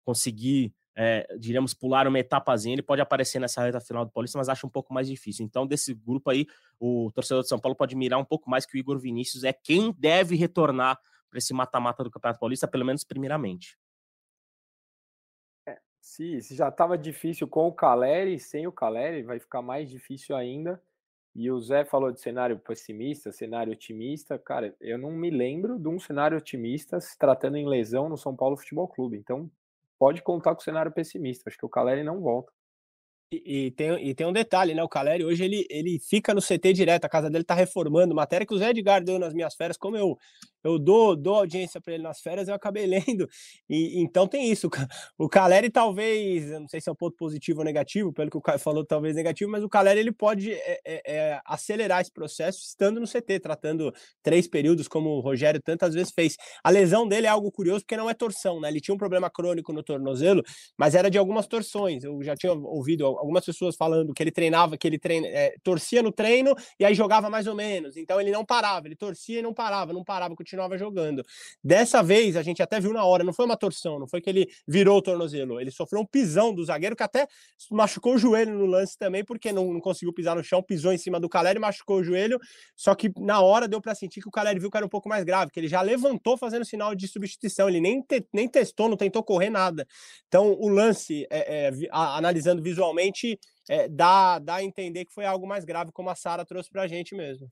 [0.04, 4.48] conseguir, é, diríamos, pular uma etapazinha, ele pode aparecer nessa reta final do Paulista, mas
[4.48, 5.44] acho um pouco mais difícil.
[5.44, 6.46] Então, desse grupo aí,
[6.78, 9.52] o torcedor de São Paulo pode mirar um pouco mais que o Igor Vinícius é
[9.52, 13.76] quem deve retornar para esse mata-mata do Campeonato Paulista, pelo menos primeiramente.
[15.68, 19.90] É, se, se já estava difícil com o Caleri, sem o Caleri, vai ficar mais
[19.90, 20.80] difícil ainda.
[21.38, 24.38] E o Zé falou de cenário pessimista, cenário otimista.
[24.38, 28.34] Cara, eu não me lembro de um cenário otimista se tratando em lesão no São
[28.34, 29.18] Paulo Futebol Clube.
[29.18, 29.50] Então,
[29.98, 31.50] pode contar com o cenário pessimista.
[31.50, 32.50] Acho que o Caleri não volta.
[33.30, 34.82] E, e, tem, e tem um detalhe, né?
[34.82, 38.14] O Caleri hoje ele, ele fica no CT direto, a casa dele tá reformando.
[38.14, 40.16] Matéria que o Zé Edgar deu nas minhas férias, como eu
[40.66, 43.28] eu dou, dou audiência para ele nas férias, eu acabei lendo.
[43.68, 44.68] E então tem isso.
[45.18, 48.40] O Caleri talvez, não sei se é um ponto positivo ou negativo, pelo que o
[48.40, 52.60] Caio falou, talvez negativo, mas o Caleri ele pode é, é, é, acelerar esse processo
[52.60, 56.36] estando no CT, tratando três períodos, como o Rogério tantas vezes fez.
[56.62, 58.68] A lesão dele é algo curioso porque não é torção, né?
[58.68, 60.42] Ele tinha um problema crônico no tornozelo,
[60.76, 62.04] mas era de algumas torções.
[62.04, 66.02] Eu já tinha ouvido algumas pessoas falando que ele treinava, que ele treina, é, torcia
[66.02, 67.96] no treino e aí jogava mais ou menos.
[67.96, 71.22] Então ele não parava, ele torcia e não parava, não parava, continuava continuava jogando.
[71.62, 74.30] Dessa vez, a gente até viu na hora, não foi uma torção, não foi que
[74.30, 77.28] ele virou o tornozelo, ele sofreu um pisão do zagueiro que até
[77.70, 80.98] machucou o joelho no lance também, porque não, não conseguiu pisar no chão, pisou em
[80.98, 82.38] cima do Caleri, machucou o joelho,
[82.74, 85.08] só que na hora deu para sentir que o Caleri viu que era um pouco
[85.08, 88.88] mais grave, que ele já levantou fazendo sinal de substituição, ele nem, te, nem testou,
[88.88, 89.86] não tentou correr nada.
[90.26, 93.38] Então, o lance, é, é, a, analisando visualmente,
[93.68, 96.82] é, dá, dá a entender que foi algo mais grave, como a Sara trouxe para
[96.82, 97.50] a gente mesmo.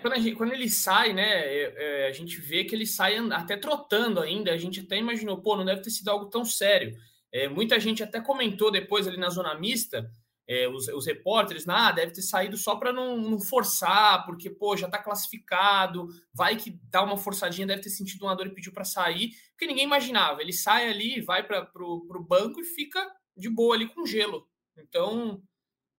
[0.00, 3.56] Quando, gente, quando, ele sai, né, é, é, a gente vê que ele sai até
[3.56, 4.52] trotando ainda.
[4.52, 6.96] A gente até imaginou, pô, não deve ter sido algo tão sério.
[7.32, 10.10] É, muita gente até comentou depois ali na zona mista,
[10.48, 14.76] é, os, os, repórteres, ah, deve ter saído só para não, não, forçar, porque, pô,
[14.76, 18.72] já está classificado, vai que dá uma forçadinha, deve ter sentido uma dor e pediu
[18.72, 20.40] para sair, porque ninguém imaginava.
[20.40, 23.04] Ele sai ali, vai para o banco e fica
[23.36, 24.48] de boa ali com gelo.
[24.76, 25.42] Então,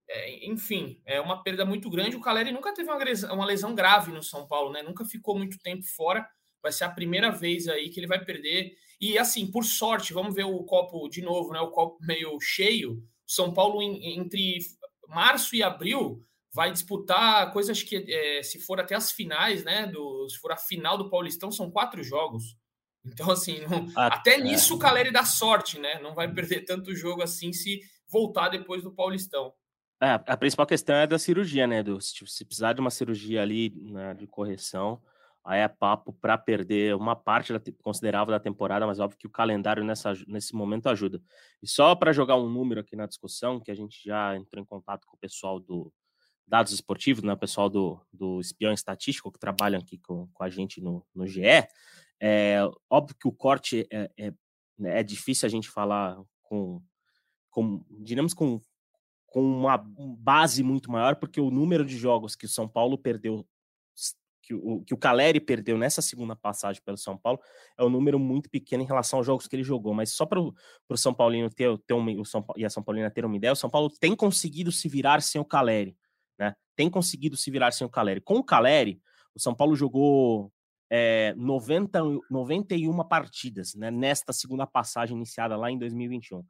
[0.09, 2.15] é, enfim, é uma perda muito grande.
[2.15, 4.81] O Caleri nunca teve uma lesão, uma lesão, grave no São Paulo, né?
[4.81, 6.27] Nunca ficou muito tempo fora.
[6.61, 8.73] Vai ser a primeira vez aí que ele vai perder.
[8.99, 11.59] E assim, por sorte, vamos ver o copo de novo, né?
[11.59, 12.93] O copo meio cheio.
[12.93, 14.59] O São Paulo, em, entre
[15.07, 19.87] março e abril, vai disputar coisas que, é, se for até as finais, né?
[19.87, 22.55] Do, se for a final do Paulistão, são quatro jogos.
[23.05, 25.99] Então, assim, não, até, até nisso o Caleri dá sorte, né?
[25.99, 29.53] Não vai perder tanto jogo assim se voltar depois do Paulistão.
[30.01, 31.99] É, a principal questão é da cirurgia, né, Edu?
[31.99, 35.01] Se, se precisar de uma cirurgia ali né, de correção,
[35.43, 39.31] aí é papo para perder uma parte da, considerável da temporada, mas óbvio que o
[39.31, 41.19] calendário nessa, nesse momento ajuda.
[41.63, 44.65] E só para jogar um número aqui na discussão, que a gente já entrou em
[44.65, 45.91] contato com o pessoal do
[46.45, 50.49] Dados Esportivos, né, o pessoal do, do Espião Estatístico, que trabalham aqui com, com a
[50.49, 51.41] gente no, no GE,
[52.21, 54.33] é óbvio que o corte é, é,
[54.83, 56.81] é difícil a gente falar com,
[57.49, 58.61] com diremos com
[59.27, 63.45] com uma base muito maior, porque o número de jogos que o São Paulo perdeu,
[64.41, 67.39] que o, que o Caleri perdeu nessa segunda passagem pelo São Paulo,
[67.77, 69.93] é um número muito pequeno em relação aos jogos que ele jogou.
[69.93, 70.53] Mas só para o
[70.95, 73.57] São Paulino ter, ter uma, o São, e a São Paulina ter uma ideia, o
[73.57, 75.97] São Paulo tem conseguido se virar sem o Caleri.
[76.39, 76.55] Né?
[76.75, 78.21] Tem conseguido se virar sem o Caleri.
[78.21, 79.01] Com o Caleri,
[79.35, 80.51] o São Paulo jogou
[80.89, 86.43] é, 90, 91 partidas né, nesta segunda passagem iniciada lá em 2021.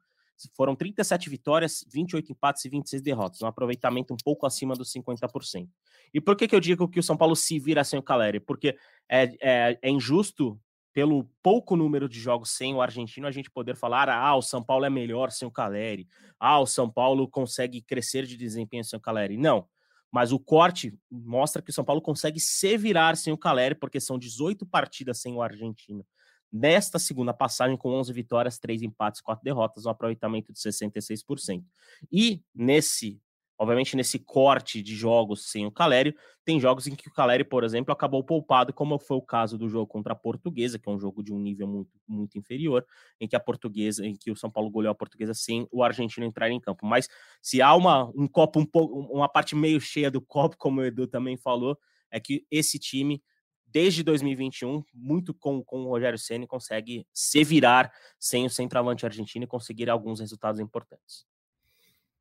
[0.54, 5.68] Foram 37 vitórias, 28 empates e 26 derrotas, um aproveitamento um pouco acima dos 50%.
[6.14, 8.38] E por que, que eu digo que o São Paulo se vira sem o Caleri?
[8.38, 8.76] Porque
[9.08, 10.60] é, é, é injusto,
[10.92, 14.62] pelo pouco número de jogos sem o argentino, a gente poder falar: ah, o São
[14.62, 18.96] Paulo é melhor sem o Caleri, ah, o São Paulo consegue crescer de desempenho sem
[18.96, 19.36] o Caleri.
[19.36, 19.66] Não.
[20.10, 24.00] Mas o corte mostra que o São Paulo consegue se virar sem o Caleri, porque
[24.00, 26.04] são 18 partidas sem o argentino
[26.52, 31.64] nesta segunda passagem com 11 vitórias, 3 empates, 4 derrotas, um aproveitamento de 66%.
[32.10, 33.20] E nesse,
[33.58, 37.64] obviamente nesse corte de jogos sem o Calério, tem jogos em que o Calério, por
[37.64, 40.98] exemplo, acabou poupado, como foi o caso do jogo contra a Portuguesa, que é um
[40.98, 42.86] jogo de um nível muito, muito inferior,
[43.20, 46.24] em que a Portuguesa, em que o São Paulo goleou a Portuguesa sem o argentino
[46.24, 46.86] entrar em campo.
[46.86, 47.08] Mas
[47.42, 50.84] se há uma um copo um pouco, uma parte meio cheia do copo, como o
[50.84, 51.78] Edu também falou,
[52.10, 53.22] é que esse time
[53.70, 59.44] desde 2021, muito com, com o Rogério Ceni consegue se virar sem o centroavante argentino
[59.44, 61.26] e conseguir alguns resultados importantes.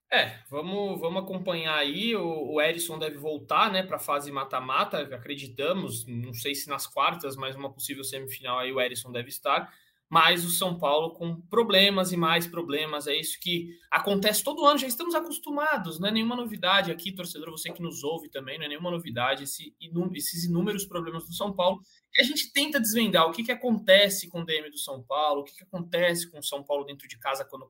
[0.09, 2.15] É, vamos, vamos acompanhar aí.
[2.15, 6.05] O, o Erisson deve voltar né, para a fase mata-mata, acreditamos.
[6.05, 9.73] Não sei se nas quartas, mas uma possível semifinal aí o Erisson deve estar
[10.09, 13.07] mas o São Paulo com problemas e mais problemas.
[13.07, 17.51] É isso que acontece todo ano, já estamos acostumados, não é nenhuma novidade aqui, torcedor,
[17.51, 19.75] você que nos ouve também, não é nenhuma novidade esse,
[20.13, 21.81] esses inúmeros problemas do São Paulo.
[22.15, 25.41] E a gente tenta desvendar o que, que acontece com o DM do São Paulo,
[25.41, 27.67] o que, que acontece com o São Paulo dentro de casa quando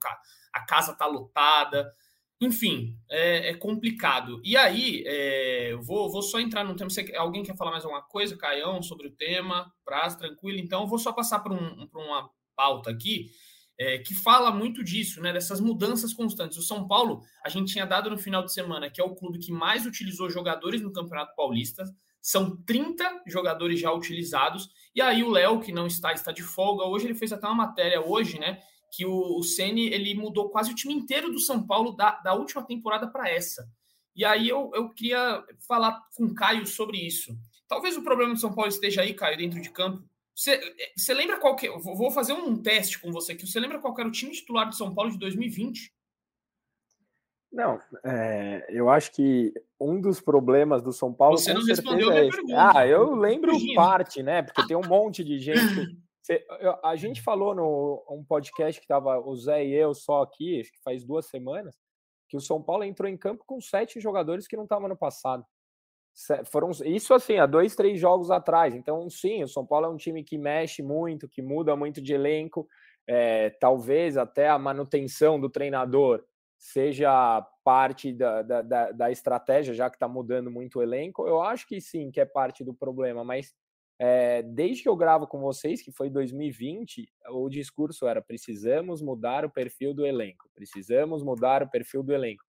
[0.54, 1.92] a casa está lotada.
[2.40, 4.40] Enfim, é, é, complicado.
[4.44, 6.90] E aí, é, vou, vou só entrar no tema.
[6.90, 9.72] Você, alguém quer falar mais alguma coisa, Caião, sobre o tema?
[9.84, 10.60] Praz, tranquilo.
[10.60, 13.32] Então, eu vou só passar para um, uma pauta aqui
[13.80, 15.32] é, que fala muito disso, né?
[15.32, 16.58] Dessas mudanças constantes.
[16.58, 19.40] O São Paulo, a gente tinha dado no final de semana que é o clube
[19.40, 21.84] que mais utilizou jogadores no Campeonato Paulista.
[22.22, 24.70] São 30 jogadores já utilizados.
[24.94, 26.86] E aí, o Léo, que não está, está de folga.
[26.86, 28.60] Hoje ele fez até uma matéria hoje, né?
[28.92, 32.34] Que o, o Ceni ele mudou quase o time inteiro do São Paulo da, da
[32.34, 33.68] última temporada para essa.
[34.16, 37.38] E aí eu, eu queria falar com o Caio sobre isso.
[37.68, 40.04] Talvez o problema do São Paulo esteja aí, Caio, dentro de campo.
[40.36, 41.68] Você, lembra qual que.
[41.70, 43.48] Vou fazer um teste com você aqui.
[43.48, 45.92] Você lembra qual era o time titular do São Paulo de 2020?
[47.52, 51.38] Não, é, eu acho que um dos problemas do São Paulo.
[51.38, 52.72] Você não respondeu a minha é pergunta.
[52.76, 54.44] Ah, eu lembro parte, né?
[54.44, 55.98] Porque tem um monte de gente
[56.84, 60.72] a gente falou no um podcast que estava o Zé e eu só aqui, acho
[60.72, 61.76] que faz duas semanas,
[62.28, 65.46] que o São Paulo entrou em campo com sete jogadores que não estavam no passado.
[66.52, 68.74] Foram isso assim há dois, três jogos atrás.
[68.74, 72.14] Então, sim, o São Paulo é um time que mexe muito, que muda muito de
[72.14, 72.68] elenco.
[73.08, 76.24] É, talvez até a manutenção do treinador
[76.58, 81.28] seja parte da, da, da estratégia, já que está mudando muito o elenco.
[81.28, 83.54] Eu acho que sim, que é parte do problema, mas
[84.00, 89.44] é, desde que eu gravo com vocês, que foi 2020, o discurso era: precisamos mudar
[89.44, 92.44] o perfil do elenco, precisamos mudar o perfil do elenco.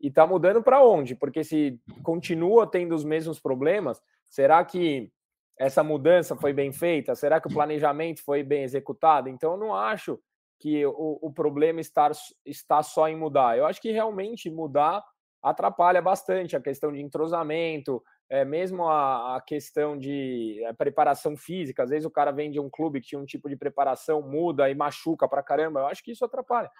[0.00, 1.14] E tá mudando para onde?
[1.14, 5.10] Porque se continua tendo os mesmos problemas, será que
[5.58, 7.14] essa mudança foi bem feita?
[7.14, 9.28] Será que o planejamento foi bem executado?
[9.28, 10.18] Então, eu não acho
[10.60, 12.10] que o, o problema está,
[12.44, 13.58] está só em mudar.
[13.58, 15.02] Eu acho que realmente mudar
[15.42, 21.82] atrapalha bastante a questão de entrosamento, é, mesmo a, a, questão de a preparação física,
[21.82, 24.68] às vezes o cara vem de um clube que tinha um tipo de preparação, muda
[24.68, 26.70] e machuca pra caramba, eu acho que isso atrapalha.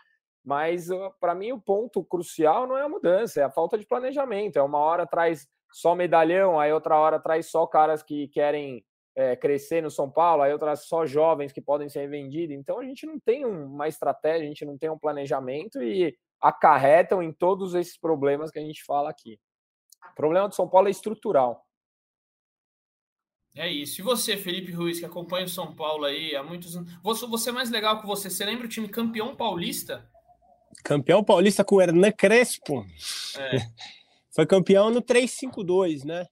[0.44, 0.88] Mas
[1.20, 4.58] para mim o ponto crucial não é a mudança, é a falta de planejamento.
[4.58, 8.84] É uma hora traz só medalhão, aí outra hora traz só caras que querem
[9.14, 12.56] é, crescer no São Paulo, aí outras só jovens que podem ser vendidos.
[12.56, 17.22] Então a gente não tem uma estratégia, a gente não tem um planejamento e acarretam
[17.22, 19.38] em todos esses problemas que a gente fala aqui.
[20.12, 21.64] O problema do São Paulo é estrutural.
[23.54, 24.00] É isso.
[24.00, 26.92] E você, Felipe Ruiz, que acompanha o São Paulo aí há muitos anos.
[27.02, 28.30] Você é mais legal que você.
[28.30, 30.08] Você lembra o time campeão paulista?
[30.84, 32.86] Campeão paulista com o Hernan Crespo.
[33.36, 33.58] É.
[34.30, 36.26] Foi campeão no 3-5-2, né?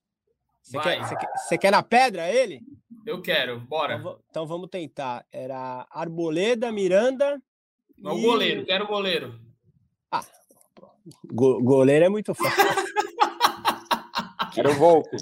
[0.63, 2.61] Você quer, você, quer, você quer na pedra ele?
[3.05, 3.97] Eu quero, bora.
[3.97, 5.27] Então, então vamos tentar.
[5.33, 7.41] Era Arboleda, Miranda.
[7.99, 8.23] Não, e...
[8.23, 9.41] goleiro, quero goleiro.
[10.11, 10.25] Ah,
[11.25, 12.65] go goleiro é muito fácil.
[14.57, 15.17] Era o Volpe.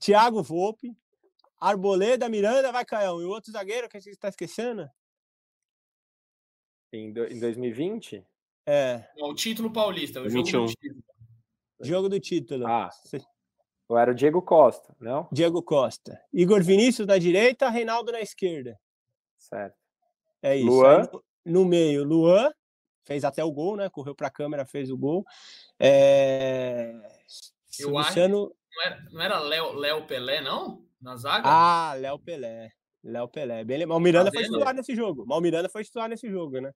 [0.00, 0.96] Tiago Volpe,
[1.60, 3.20] Arboleda, Miranda, vai Caião.
[3.20, 4.88] E o outro zagueiro que a gente está esquecendo?
[6.92, 8.26] Em, do, em 2020?
[8.66, 9.04] É.
[9.18, 10.44] o título paulista, o 21.
[10.44, 11.04] jogo do título.
[11.80, 12.66] Jogo do título.
[12.66, 12.90] Ah,
[13.88, 15.28] ou era o Diego Costa, não?
[15.30, 16.18] Diego Costa.
[16.32, 18.78] Igor Vinícius na direita, Reinaldo na esquerda.
[19.36, 19.76] Certo.
[20.40, 20.66] É isso.
[20.66, 21.02] Luan.
[21.02, 22.50] Aí, no meio, Luan,
[23.04, 23.88] fez até o gol, né?
[23.88, 25.24] Correu para a câmera, fez o gol.
[25.78, 26.92] É...
[27.78, 28.44] Eu Luciano...
[28.44, 30.84] acho não era, não era Léo, Léo Pelé, não?
[31.00, 31.42] Na zaga?
[31.44, 32.70] Ah, Léo Pelé.
[33.04, 33.64] Léo Pelé.
[33.64, 35.26] Bem, Mal Miranda tá foi titular nesse jogo.
[35.26, 36.72] Mal Miranda foi titular nesse jogo, né?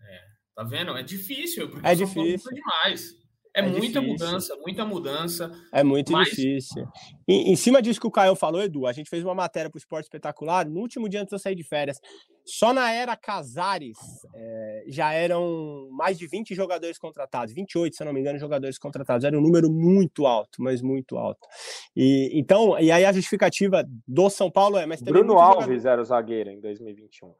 [0.00, 0.20] É,
[0.54, 0.96] tá vendo?
[0.96, 3.14] É difícil, porque é difícil demais.
[3.54, 4.02] É, é muita difícil.
[4.02, 5.52] mudança, muita mudança.
[5.72, 6.28] É muito mas...
[6.28, 6.86] difícil.
[7.26, 9.76] Em, em, cima disso que o Caio falou, Edu, a gente fez uma matéria para
[9.76, 12.00] o Esporte Espetacular no último dia antes de eu sair de férias.
[12.48, 13.98] Só na era Casares
[14.34, 19.22] é, já eram mais de 20 jogadores contratados, 28, se não me engano, jogadores contratados.
[19.22, 21.46] Era um número muito alto, mas muito alto.
[21.94, 25.88] E então, e aí a justificativa do São Paulo é, mas Bruno Alves jogador...
[25.88, 27.34] era o zagueiro em 2021.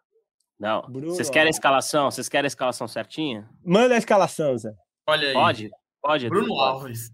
[0.60, 0.82] Não.
[0.82, 2.10] Bruno Vocês querem a escalação?
[2.10, 3.48] Vocês querem a escalação certinha?
[3.64, 4.74] Manda a escalação, Zé.
[5.06, 5.32] Olha aí.
[5.32, 5.70] Pode?
[6.02, 6.28] Pode.
[6.28, 7.10] Bruno Alves.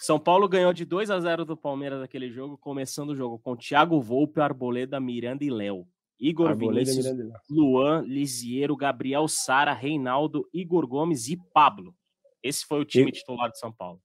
[0.00, 3.56] São Paulo ganhou de 2 a 0 do Palmeiras naquele jogo, começando o jogo com
[3.56, 5.86] Thiago Volpe, Arboleda, Miranda e Léo.
[6.18, 7.40] Igor Arboleda, Vinícius, Miranda.
[7.48, 11.94] Luan, Lisiero, Gabriel Sara, Reinaldo, Igor Gomes e Pablo.
[12.42, 13.12] Esse foi o time e...
[13.12, 14.00] titular de São Paulo.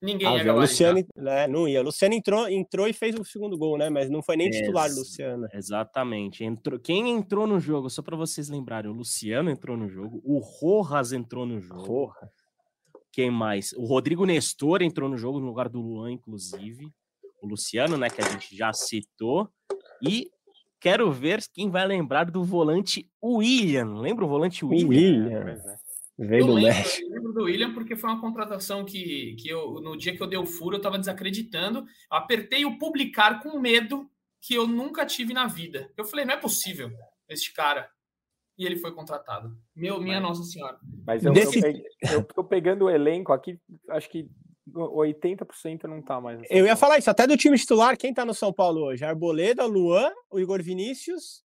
[0.00, 1.82] Ninguém ah, ia Luciano, né, não ia.
[1.82, 3.90] Luciano entrou, entrou e fez o segundo gol, né?
[3.90, 5.48] Mas não foi nem titular, Luciano.
[5.52, 6.44] Exatamente.
[6.44, 10.38] Entrou, quem entrou no jogo, só para vocês lembrarem, o Luciano entrou no jogo, o
[10.38, 11.82] Rojas entrou no jogo.
[11.84, 12.30] Rojas.
[13.10, 13.72] Quem mais?
[13.72, 16.92] O Rodrigo Nestor entrou no jogo no lugar do Luan, inclusive.
[17.42, 19.48] O Luciano, né, que a gente já citou.
[20.00, 20.30] E
[20.80, 24.00] quero ver quem vai lembrar do volante William.
[24.00, 24.88] Lembra o volante William?
[24.88, 25.38] William.
[25.48, 25.78] É.
[26.18, 29.96] Veio do lembro, eu lembro do William porque foi uma contratação que, que eu, no
[29.96, 31.80] dia que eu dei o furo, eu estava desacreditando.
[31.80, 31.84] Eu
[32.18, 34.10] apertei o publicar com medo
[34.40, 35.92] que eu nunca tive na vida.
[35.96, 36.90] Eu falei, não é possível
[37.28, 37.88] este cara.
[38.58, 39.56] E ele foi contratado.
[39.76, 40.78] Meu, minha Mas, Nossa Senhora.
[41.06, 41.58] Mas eu, Desse...
[41.58, 43.60] eu, peguei, eu tô pegando o elenco aqui,
[43.90, 44.28] acho que
[44.74, 46.40] 80% não tá mais.
[46.50, 49.04] Eu ia falar isso, até do time titular, quem tá no São Paulo hoje?
[49.04, 51.42] Arboleda, Luan, o Igor Vinícius,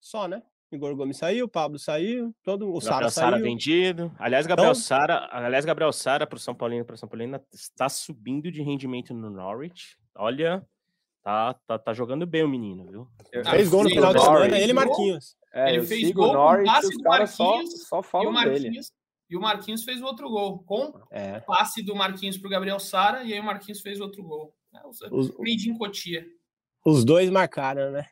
[0.00, 0.42] só, né?
[0.74, 3.42] Igor Gomes saiu, Pablo saiu, todo o Sara saiu.
[3.42, 4.12] vendido.
[4.18, 4.80] Aliás, Gabriel então...
[4.80, 9.14] Sara, aliás, Gabriel Sara para o São Paulino, para São Paulino está subindo de rendimento
[9.14, 9.96] no Norwich.
[10.14, 10.66] Olha,
[11.22, 13.08] tá, tá, tá jogando bem o menino, viu?
[13.44, 15.36] Ah, fez gol no final de semana, ele e Marquinhos.
[15.52, 18.80] É, ele fez gol Norwich, passe do Marquinhos, só, só falam e o Marquinhos, dele.
[19.34, 21.40] E o Marquinhos fez o outro gol, com é.
[21.40, 24.54] passe do Marquinhos para o Gabriel Sara, e aí o Marquinhos fez outro gol.
[24.72, 26.24] É, os, Made in Cotia.
[26.86, 28.06] Os dois marcaram, né?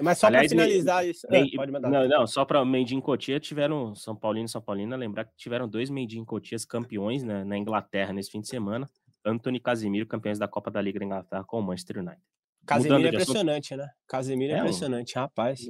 [0.00, 1.26] Mas só para finalizar isso.
[1.26, 1.90] Ah, pode mandar.
[1.90, 4.94] Não, não só para in Cotia tiveram São Paulino e São Paulina.
[4.94, 8.88] Lembrar que tiveram dois in Cotias campeões né, na Inglaterra nesse fim de semana.
[9.26, 12.22] Anthony e Casemiro, campeões da Copa da Liga da Inglaterra com o Manchester United.
[12.64, 13.84] Casemiro é impressionante, assunto...
[13.84, 13.92] né?
[14.06, 15.22] Casemiro é, é impressionante, um...
[15.22, 15.60] rapaz.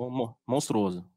[0.47, 1.09] Monstruoso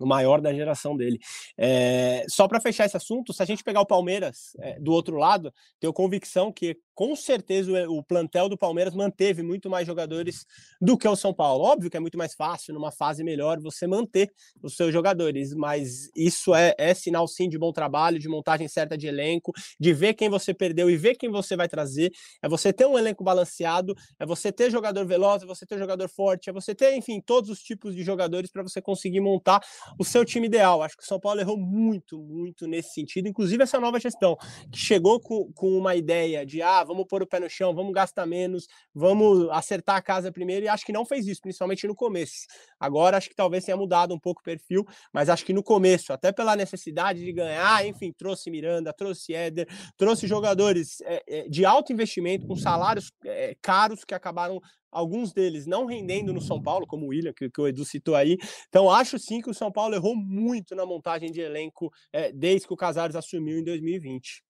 [0.00, 1.18] o maior da geração dele.
[1.56, 5.16] É, só para fechar esse assunto, se a gente pegar o Palmeiras é, do outro
[5.16, 10.44] lado, tenho convicção que com certeza o, plantel do Palmeiras manteve muito mais jogadores
[10.78, 11.64] do que o São Paulo.
[11.64, 14.30] Óbvio que é muito mais fácil, numa fase melhor, você manter
[14.62, 18.98] os seus jogadores, mas isso é, é sinal sim de bom trabalho, de montagem certa
[18.98, 22.12] de elenco, de ver quem você perdeu e ver quem você vai trazer.
[22.42, 26.06] É você ter um elenco balanceado, é você ter jogador veloz, é você ter jogador
[26.06, 29.64] forte, é você ter, enfim, todos os tipos de jogadores para você conseguir montar
[29.98, 30.82] o seu time ideal.
[30.82, 34.36] Acho que o São Paulo errou muito, muito nesse sentido, inclusive essa nova gestão,
[34.70, 37.92] que chegou com, com uma ideia de ah, vamos pôr o pé no chão, vamos
[37.92, 41.94] gastar menos, vamos acertar a casa primeiro, e acho que não fez isso, principalmente no
[41.94, 42.46] começo.
[42.78, 46.12] Agora acho que talvez tenha mudado um pouco o perfil, mas acho que no começo,
[46.12, 51.92] até pela necessidade de ganhar, enfim, trouxe Miranda, trouxe Éder, trouxe jogadores é, de alto
[51.92, 57.06] investimento, com salários é, caros que acabaram alguns deles não rendendo no São Paulo, como
[57.06, 58.36] o William, que, que, o Edu citou aí.
[58.68, 62.66] Então, acho sim que o São Paulo errou muito na montagem de elenco é, desde
[62.66, 64.42] que o Casares assumiu em 2020.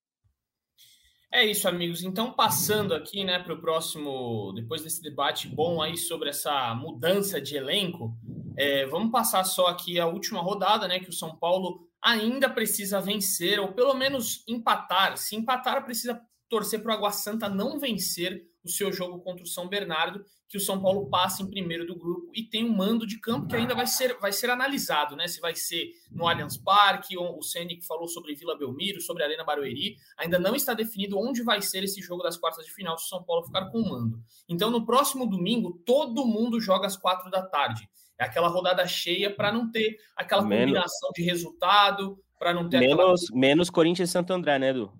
[1.33, 2.03] É isso, amigos.
[2.03, 7.41] Então, passando aqui, né, para o próximo, depois desse debate bom aí sobre essa mudança
[7.41, 8.17] de elenco,
[8.57, 13.01] é, vamos passar só aqui a última rodada, né, que o São Paulo ainda precisa
[13.01, 15.17] vencer, ou pelo menos empatar.
[15.17, 19.49] Se empatar, precisa torcer para o Água Santa não vencer o seu jogo contra o
[19.49, 23.07] São Bernardo, que o São Paulo passa em primeiro do grupo e tem um mando
[23.07, 25.29] de campo que ainda vai ser, vai ser analisado, né?
[25.29, 29.97] Se vai ser no Allianz Parque, o Ceni falou sobre Vila Belmiro, sobre Arena Barueri,
[30.19, 33.09] ainda não está definido onde vai ser esse jogo das quartas de final se o
[33.09, 34.21] São Paulo ficar com o mando.
[34.49, 37.89] Então, no próximo domingo, todo mundo joga às quatro da tarde.
[38.19, 43.23] É aquela rodada cheia para não ter aquela combinação de resultado, para não ter menos,
[43.23, 43.41] aquela...
[43.41, 44.93] menos Corinthians e Santo André, né, Edu?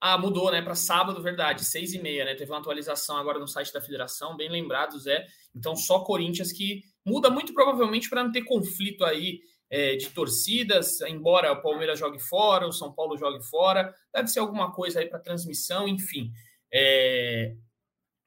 [0.00, 0.62] Ah, mudou, né?
[0.62, 2.34] Para sábado, verdade, seis e meia, né?
[2.34, 5.26] Teve uma atualização agora no site da federação, bem lembrado, Zé.
[5.54, 9.40] Então, só Corinthians que muda muito provavelmente para não ter conflito aí
[9.70, 14.40] é, de torcidas, embora o Palmeiras jogue fora, o São Paulo jogue fora, deve ser
[14.40, 16.32] alguma coisa aí para transmissão, enfim.
[16.72, 17.54] É...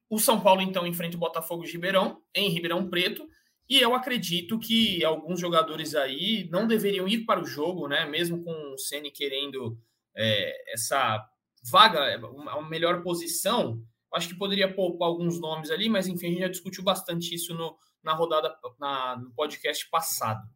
[0.09, 3.27] O São Paulo, então, enfrenta o Botafogo de Ribeirão, em Ribeirão Preto,
[3.67, 8.05] e eu acredito que alguns jogadores aí não deveriam ir para o jogo, né?
[8.05, 9.77] Mesmo com o Ceni querendo
[10.15, 11.25] é, essa
[11.63, 13.81] vaga, é, uma melhor posição,
[14.13, 17.53] Acho que poderia poupar alguns nomes ali, mas enfim, a gente já discutiu bastante isso
[17.55, 20.47] no, na rodada, na, no podcast passado.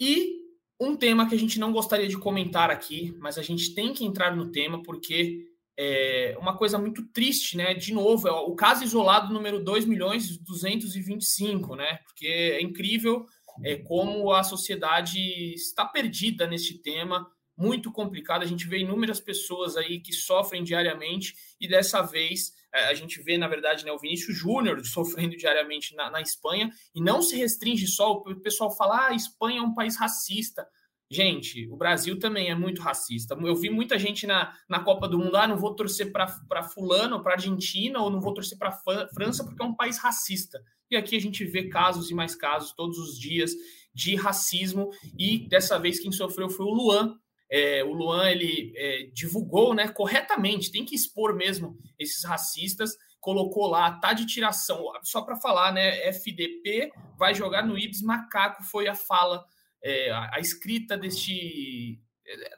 [0.00, 0.40] E
[0.80, 4.04] um tema que a gente não gostaria de comentar aqui, mas a gente tem que
[4.04, 5.46] entrar no tema porque
[5.76, 7.74] é uma coisa muito triste, né?
[7.74, 11.98] De novo, é o caso isolado número 2 milhões 225, né?
[12.06, 13.26] Porque é incrível
[13.62, 15.18] é, como a sociedade
[15.52, 18.42] está perdida neste tema, muito complicado.
[18.42, 23.22] A gente vê inúmeras pessoas aí que sofrem diariamente e dessa vez é, a gente
[23.22, 27.36] vê, na verdade, né, o Vinícius Júnior sofrendo diariamente na, na, Espanha e não se
[27.36, 28.12] restringe só.
[28.12, 30.66] O pessoal fala, ah, a Espanha é um país racista.
[31.10, 33.36] Gente, o Brasil também é muito racista.
[33.40, 37.22] Eu vi muita gente na, na Copa do Mundo, ah, não vou torcer para Fulano,
[37.22, 38.72] para Argentina, ou não vou torcer para
[39.14, 40.60] França, porque é um país racista.
[40.90, 43.52] E aqui a gente vê casos e mais casos todos os dias
[43.94, 47.16] de racismo, e dessa vez quem sofreu foi o Luan.
[47.50, 53.66] É, o Luan ele é, divulgou né, corretamente, tem que expor mesmo esses racistas, colocou
[53.66, 56.08] lá, tá de tiração, só para falar, né?
[56.08, 59.44] FDP vai jogar no Ibis, macaco foi a fala
[59.82, 61.98] é, a, a, escrita deste,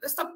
[0.01, 0.28] desta,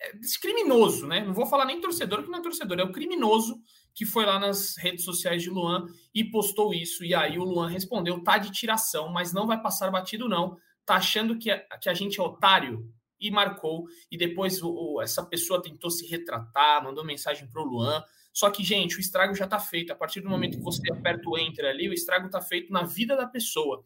[0.00, 1.24] é, desse criminoso, né?
[1.24, 3.60] Não vou falar nem torcedor, que não é torcedor, é o criminoso
[3.94, 7.04] que foi lá nas redes sociais de Luan e postou isso.
[7.04, 10.56] E aí o Luan respondeu: tá de tiração, mas não vai passar batido, não.
[10.86, 12.90] Tá achando que a, que a gente é otário?
[13.20, 13.86] E marcou.
[14.10, 18.02] E depois o, essa pessoa tentou se retratar, mandou mensagem pro Luan.
[18.32, 19.92] Só que, gente, o estrago já tá feito.
[19.92, 22.84] A partir do momento que você aperta o enter ali, o estrago tá feito na
[22.84, 23.84] vida da pessoa.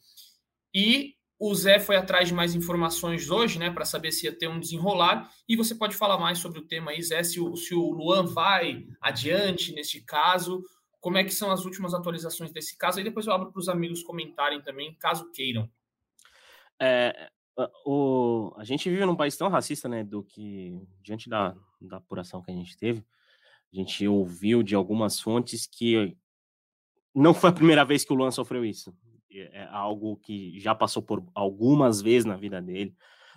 [0.72, 4.48] E o Zé foi atrás de mais informações hoje, né, para saber se ia ter
[4.48, 5.30] um desenrolar.
[5.48, 8.24] E você pode falar mais sobre o tema aí, Zé, se o, se o Luan
[8.24, 10.62] vai adiante neste caso,
[11.00, 12.98] como é que são as últimas atualizações desse caso.
[12.98, 15.70] Aí depois eu abro para os amigos comentarem também, caso queiram.
[16.80, 17.30] É,
[17.84, 22.42] o, a gente vive num país tão racista, né, do que, diante da, da apuração
[22.42, 23.04] que a gente teve,
[23.72, 26.16] a gente ouviu de algumas fontes que
[27.14, 28.96] não foi a primeira vez que o Luan sofreu isso.
[29.30, 32.94] É, é algo que já passou por algumas vezes na vida dele.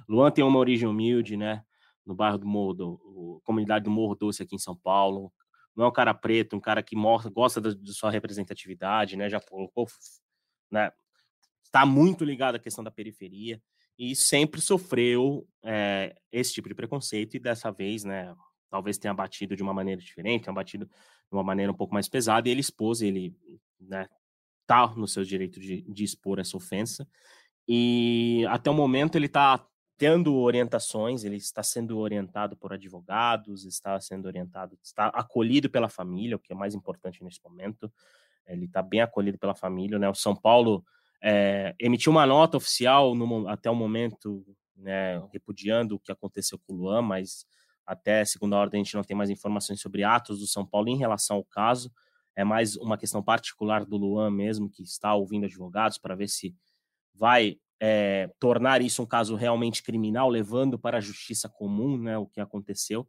[0.08, 1.64] Luan tem uma origem humilde, né?
[2.06, 5.32] No bairro do Morro, comunidade do Morro Doce aqui em São Paulo.
[5.76, 9.30] Não é um cara preto, um cara que mostra, gosta da, de sua representatividade, né?
[9.30, 9.88] Já colocou,
[10.72, 10.92] né?
[11.64, 13.62] Está muito ligado à questão da periferia
[13.98, 18.36] e sempre sofreu é, esse tipo de preconceito e dessa vez, né?
[18.70, 20.92] Talvez tenha batido de uma maneira diferente, tenha batido de
[21.32, 23.36] uma maneira um pouco mais pesada e ele expôs, ele
[23.80, 24.08] né,
[24.62, 27.08] está no seu direito de, de expor essa ofensa.
[27.68, 29.66] E até o momento ele está
[29.98, 36.36] tendo orientações, ele está sendo orientado por advogados, está sendo orientado, está acolhido pela família,
[36.36, 37.92] o que é mais importante nesse momento.
[38.46, 40.08] Ele está bem acolhido pela família, né?
[40.08, 40.86] O São Paulo
[41.22, 44.46] é, emitiu uma nota oficial no, até o momento,
[44.76, 47.46] né, repudiando o que aconteceu com o Luan, mas
[47.86, 50.98] até segunda ordem a gente não tem mais informações sobre atos do São Paulo em
[50.98, 51.92] relação ao caso
[52.38, 56.56] é mais uma questão particular do Luan mesmo, que está ouvindo advogados para ver se
[57.12, 62.28] vai é, tornar isso um caso realmente criminal, levando para a justiça comum né, o
[62.28, 63.08] que aconteceu.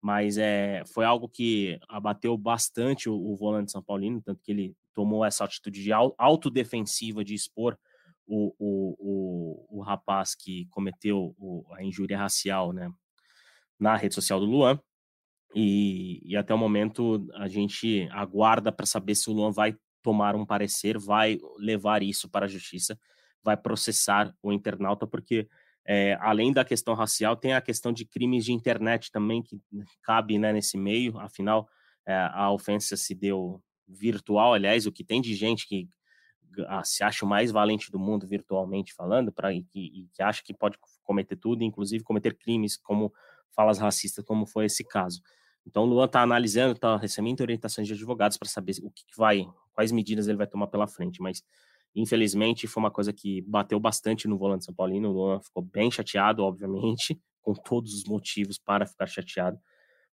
[0.00, 4.76] Mas é, foi algo que abateu bastante o, o volante São Paulino, tanto que ele
[4.98, 7.78] tomou essa atitude de autodefensiva de expor
[8.26, 11.36] o, o, o, o rapaz que cometeu
[11.76, 12.90] a injúria racial né,
[13.78, 14.76] na rede social do Luan.
[15.54, 20.34] E, e até o momento a gente aguarda para saber se o Luan vai tomar
[20.34, 22.98] um parecer, vai levar isso para a justiça,
[23.40, 25.48] vai processar o internauta, porque
[25.86, 29.60] é, além da questão racial, tem a questão de crimes de internet também, que
[30.02, 31.68] cabe né, nesse meio, afinal,
[32.04, 35.88] é, a ofensa se deu virtual, aliás, o que tem de gente que
[36.66, 40.42] ah, se acha o mais valente do mundo virtualmente falando, pra, e, e que acha
[40.42, 43.12] que pode cometer tudo, inclusive cometer crimes como
[43.54, 45.20] falas racistas, como foi esse caso.
[45.66, 49.16] Então, o Luan está analisando, está recebendo orientações de advogados para saber o que, que,
[49.16, 51.20] vai, quais medidas ele vai tomar pela frente.
[51.20, 51.42] Mas,
[51.94, 55.10] infelizmente, foi uma coisa que bateu bastante no volante São Paulino.
[55.10, 59.58] O Luan ficou bem chateado, obviamente, com todos os motivos para ficar chateado,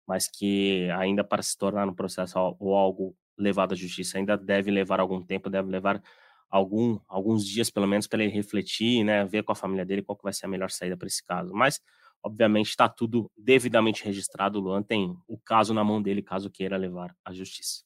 [0.07, 4.71] mas que ainda para se tornar um processo ou algo levado à justiça ainda deve
[4.71, 6.03] levar algum tempo, deve levar
[6.51, 10.17] algum, alguns dias pelo menos para ele refletir, né, ver com a família dele qual
[10.17, 11.53] que vai ser a melhor saída para esse caso.
[11.53, 11.81] Mas
[12.25, 14.59] Obviamente está tudo devidamente registrado.
[14.59, 17.85] O Luan tem o caso na mão dele, caso queira levar à justiça.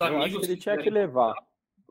[0.00, 1.34] Eu acho que ele tinha que levar.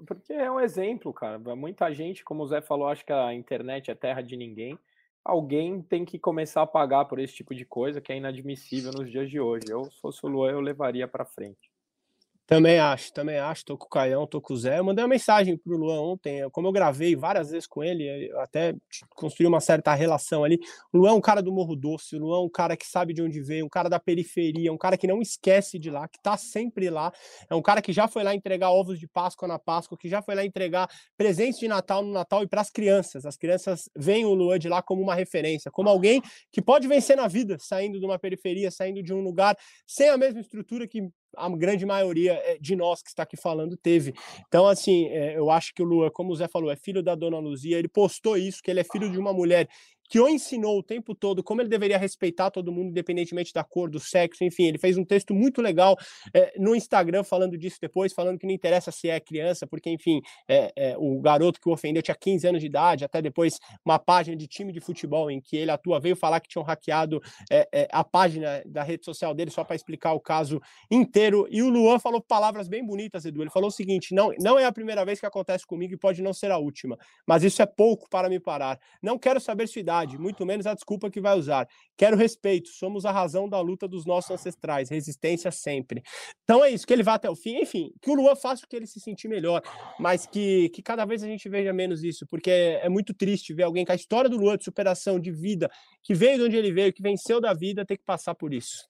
[0.08, 1.38] Porque é um exemplo, cara.
[1.56, 4.80] Muita gente, como o Zé falou, acha que a internet é terra de ninguém.
[5.24, 9.12] Alguém tem que começar a pagar por esse tipo de coisa que é inadmissível nos
[9.12, 9.66] dias de hoje.
[9.70, 11.70] Eu, se fosse o Luan, eu levaria para frente.
[12.50, 13.64] Também acho, também acho.
[13.64, 14.80] Tô com o Caião, tô com o Zé.
[14.80, 18.74] Eu mandei uma mensagem pro Luan ontem, como eu gravei várias vezes com ele, até
[19.12, 20.60] construí uma certa relação ali.
[20.92, 23.14] O Luan é um cara do Morro Doce, o Luan é um cara que sabe
[23.14, 26.20] de onde veio, um cara da periferia, um cara que não esquece de lá, que
[26.24, 27.14] tá sempre lá.
[27.48, 30.20] É um cara que já foi lá entregar ovos de Páscoa na Páscoa, que já
[30.20, 33.28] foi lá entregar presentes de Natal no Natal e para as crianças.
[33.28, 36.20] As crianças veem o Luan de lá como uma referência, como alguém
[36.52, 40.18] que pode vencer na vida, saindo de uma periferia, saindo de um lugar sem a
[40.18, 44.14] mesma estrutura que a grande maioria eh, de nós que está aqui falando teve.
[44.48, 47.16] Então, assim, eh, eu acho que o Lua, como o Zé falou, é filho da
[47.16, 49.68] dona Luzia, ele postou isso, que ele é filho de uma mulher
[50.10, 53.90] que o ensinou o tempo todo como ele deveria respeitar todo mundo, independentemente da cor,
[53.90, 55.96] do sexo, enfim, ele fez um texto muito legal
[56.34, 60.22] é, no Instagram falando disso depois, falando que não interessa se é criança, porque, enfim,
[60.48, 64.00] é, é, o garoto que o ofendeu tinha 15 anos de idade, até depois uma
[64.00, 67.22] página de time de futebol em que ele atua veio falar que tinham hackeado
[67.92, 72.00] a página da rede social dele só para explicar o caso inteiro, e o Luan
[72.00, 75.20] falou palavras bem bonitas, Edu, ele falou o seguinte, não, não é a primeira vez
[75.20, 76.98] que acontece comigo e pode não ser a última,
[77.28, 80.66] mas isso é pouco para me parar, não quero saber sua idade, verdade, muito menos
[80.66, 81.68] a desculpa que vai usar.
[81.98, 86.02] Quero respeito, somos a razão da luta dos nossos ancestrais, resistência sempre.
[86.44, 88.68] Então é isso, que ele vá até o fim, enfim, que o Luan faça o
[88.68, 89.62] que ele se sentir melhor,
[90.00, 93.54] mas que, que cada vez a gente veja menos isso, porque é, é muito triste
[93.54, 95.70] ver alguém com a história do Luan de superação, de vida,
[96.04, 98.89] que veio de onde ele veio, que venceu da vida, ter que passar por isso.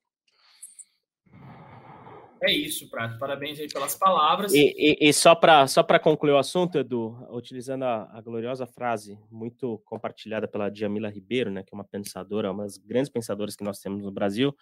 [2.41, 3.19] É isso, Prato.
[3.19, 4.53] Parabéns aí pelas palavras.
[4.53, 9.19] E, e, e só para só concluir o assunto, Edu, utilizando a, a, gloriosa frase
[9.29, 13.63] muito compartilhada pela Djamila Ribeiro, né, que é uma pensadora, uma das grandes pensadoras que
[13.63, 14.55] nós temos no Brasil,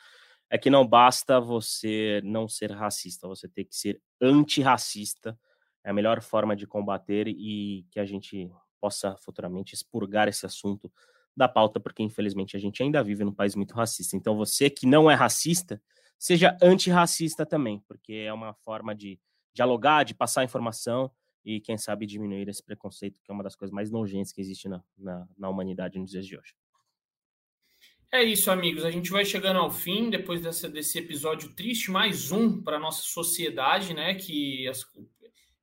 [0.49, 5.37] é que não basta você não ser racista, você tem que ser antirracista.
[5.83, 8.51] É a melhor forma de combater e que a gente
[8.81, 10.91] possa futuramente expurgar esse assunto
[11.35, 14.15] da pauta, porque infelizmente a gente ainda vive num país muito racista.
[14.15, 15.81] Então você que não é racista,
[16.17, 19.19] seja antirracista também, porque é uma forma de
[19.53, 21.11] dialogar, de passar informação
[21.43, 24.67] e, quem sabe, diminuir esse preconceito, que é uma das coisas mais nojentas que existe
[24.67, 26.53] na, na, na humanidade nos dias de hoje.
[28.11, 28.85] É isso, amigos.
[28.85, 33.01] A gente vai chegando ao fim depois dessa, desse episódio triste, mais um para nossa
[33.01, 34.15] sociedade, né?
[34.15, 34.85] Que as,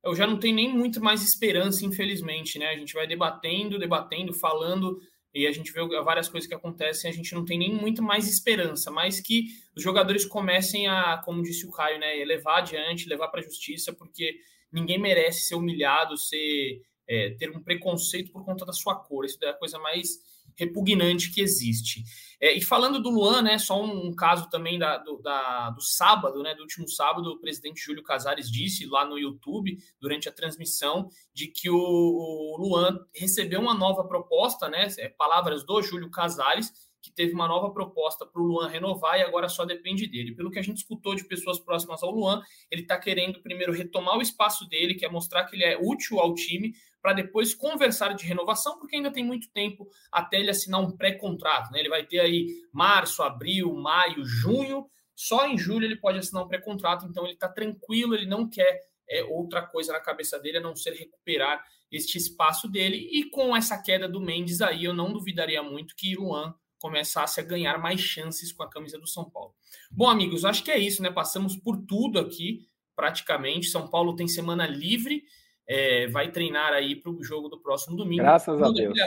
[0.03, 2.67] eu já não tenho nem muito mais esperança, infelizmente, né?
[2.67, 4.99] A gente vai debatendo, debatendo, falando
[5.35, 8.25] e a gente vê várias coisas que acontecem, a gente não tem nem muito mais
[8.27, 13.27] esperança, mas que os jogadores comecem a, como disse o Caio, né, levar adiante, levar
[13.27, 14.39] para a justiça, porque
[14.71, 19.25] ninguém merece ser humilhado, ser é, ter um preconceito por conta da sua cor.
[19.25, 20.19] Isso é a coisa mais
[20.57, 22.03] repugnante que existe.
[22.39, 25.81] É, e falando do Luan, né, só um, um caso também da, do, da, do
[25.81, 30.31] sábado, né, do último sábado, o presidente Júlio Casares disse lá no YouTube, durante a
[30.31, 36.09] transmissão, de que o, o Luan recebeu uma nova proposta, né, é, palavras do Júlio
[36.11, 36.71] Casares,
[37.05, 40.33] que teve uma nova proposta para o Luan renovar e agora só depende dele.
[40.33, 42.41] Pelo que a gente escutou de pessoas próximas ao Luan,
[42.71, 46.19] ele está querendo primeiro retomar o espaço dele, que é mostrar que ele é útil
[46.19, 50.81] ao time, para depois conversar de renovação, porque ainda tem muito tempo até ele assinar
[50.81, 51.71] um pré-contrato.
[51.71, 51.79] Né?
[51.79, 54.89] Ele vai ter aí março, abril, maio, junho.
[55.13, 58.81] Só em julho ele pode assinar um pré-contrato, então ele está tranquilo, ele não quer
[59.07, 62.97] é, outra coisa na cabeça dele a não ser recuperar este espaço dele.
[63.11, 67.43] E com essa queda do Mendes aí, eu não duvidaria muito que Luan começasse a
[67.43, 69.53] ganhar mais chances com a camisa do São Paulo.
[69.91, 71.11] Bom, amigos, acho que é isso, né?
[71.11, 73.67] Passamos por tudo aqui, praticamente.
[73.67, 75.23] São Paulo tem semana livre
[75.67, 78.21] é, vai treinar aí para o jogo do próximo domingo.
[78.21, 78.97] Graças a Deus.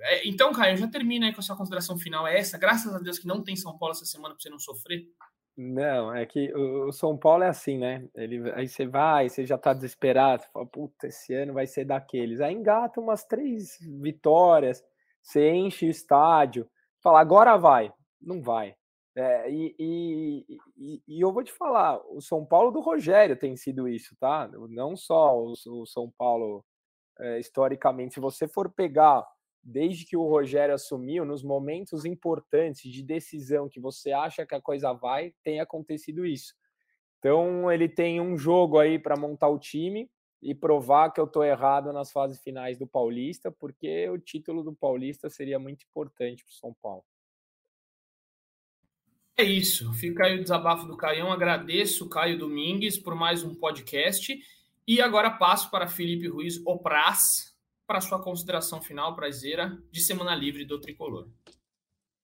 [0.00, 2.26] É, então, Caio, já termina aí com a sua consideração final.
[2.26, 2.56] É essa?
[2.56, 5.06] Graças a Deus que não tem São Paulo essa semana para você não sofrer?
[5.56, 8.08] Não, é que o São Paulo é assim, né?
[8.14, 11.84] Ele, aí você vai, você já tá desesperado, você fala, puta, esse ano vai ser
[11.84, 12.40] daqueles.
[12.40, 14.84] Aí engata umas três vitórias,
[15.28, 16.66] você enche o estádio,
[17.02, 17.92] fala, agora vai.
[18.18, 18.74] Não vai.
[19.14, 23.54] É, e, e, e, e, eu vou te falar, o São Paulo do Rogério tem
[23.54, 24.48] sido isso, tá?
[24.70, 26.64] Não só o, o São Paulo
[27.18, 28.14] é, historicamente.
[28.14, 29.26] Se você for pegar
[29.62, 34.62] desde que o Rogério assumiu, nos momentos importantes de decisão que você acha que a
[34.62, 36.54] coisa vai, tem acontecido isso.
[37.18, 40.10] Então ele tem um jogo aí para montar o time
[40.42, 44.72] e provar que eu estou errado nas fases finais do Paulista, porque o título do
[44.72, 47.04] Paulista seria muito importante para o São Paulo.
[49.36, 49.92] É isso.
[49.94, 51.32] Fica aí o desabafo do Caião.
[51.32, 54.36] Agradeço Caio Domingues por mais um podcast.
[54.86, 60.64] E agora passo para Felipe Ruiz Opraz para sua consideração final prazeira de Semana Livre
[60.64, 61.28] do Tricolor.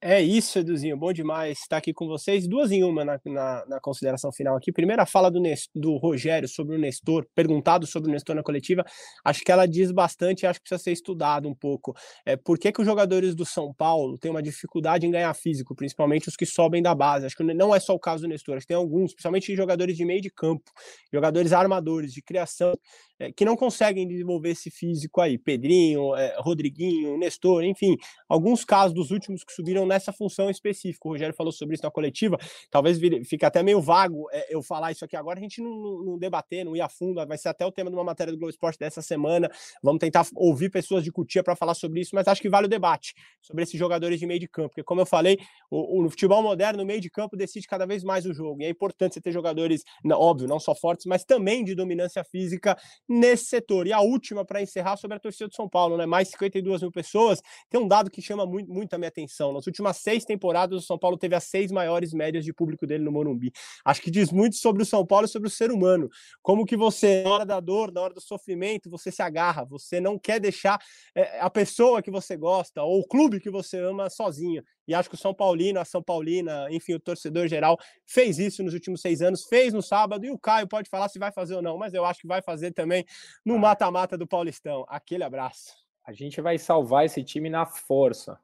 [0.07, 2.47] É isso, Eduzinho, bom demais estar aqui com vocês.
[2.47, 4.71] Duas em uma na, na, na consideração final aqui.
[4.71, 5.41] Primeira fala do,
[5.75, 8.85] do Rogério sobre o Nestor, perguntado sobre o Nestor na coletiva,
[9.25, 11.95] acho que ela diz bastante acho que precisa ser estudado um pouco.
[12.27, 15.75] É, por que, que os jogadores do São Paulo têm uma dificuldade em ganhar físico,
[15.75, 17.25] principalmente os que sobem da base?
[17.25, 19.97] Acho que não é só o caso do Nestor, acho que tem alguns, principalmente jogadores
[19.97, 20.71] de meio de campo,
[21.11, 22.75] jogadores armadores, de criação,
[23.19, 25.39] é, que não conseguem desenvolver esse físico aí.
[25.39, 27.97] Pedrinho, é, Rodriguinho, Nestor, enfim,
[28.29, 31.07] alguns casos dos últimos que subiram nessa função específica.
[31.09, 32.39] O Rogério falou sobre isso na coletiva,
[32.71, 36.05] talvez fique até meio vago é, eu falar isso aqui agora, a gente não, não,
[36.05, 38.39] não, debater, não ir a fundo, vai ser até o tema de uma matéria do
[38.39, 39.51] Globo Esporte dessa semana.
[39.83, 42.69] Vamos tentar ouvir pessoas de Cutia para falar sobre isso, mas acho que vale o
[42.69, 45.39] debate sobre esses jogadores de meio de campo, porque como eu falei,
[45.71, 48.65] o, o futebol moderno, o meio de campo decide cada vez mais o jogo, e
[48.65, 52.77] é importante você ter jogadores, óbvio, não só fortes, mas também de dominância física
[53.09, 53.87] nesse setor.
[53.87, 56.07] E a última, para encerrar, sobre a torcida do São Paulo, né?
[56.07, 57.41] Mais 52 mil pessoas.
[57.69, 59.53] Tem um dado que chama muito, muito a minha atenção.
[59.53, 63.05] Nas últimas seis temporadas, o São Paulo teve as seis maiores médias de público dele
[63.05, 63.53] no Morumbi.
[63.85, 66.09] Acho que diz muito sobre o São Paulo e sobre o ser humano.
[66.43, 70.01] Como que você, na hora da dor, na hora do sofrimento, você se agarra, você
[70.01, 70.81] não quer deixar
[71.15, 74.63] é, a pessoa que você gosta ou o clube que você ama sozinho.
[74.87, 78.63] E acho que o São Paulino, a São Paulina, enfim, o torcedor geral fez isso
[78.63, 81.55] nos últimos seis anos, fez no sábado, e o Caio pode falar se vai fazer
[81.55, 83.05] ou não, mas eu acho que vai fazer também
[83.45, 84.85] no mata-mata do Paulistão.
[84.89, 85.73] Aquele abraço.
[86.05, 88.39] A gente vai salvar esse time na força.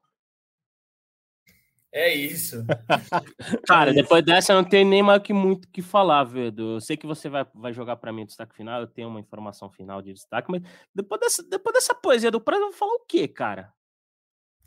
[1.92, 2.64] É isso.
[3.66, 6.76] Cara, depois dessa não tem nem mais que muito que falar, Vedo.
[6.76, 9.18] Eu sei que você vai, vai jogar para mim o destaque final, eu tenho uma
[9.18, 10.62] informação final de destaque, mas
[10.94, 13.72] depois dessa, depois dessa poesia do Prazo, eu vou falar o quê, cara?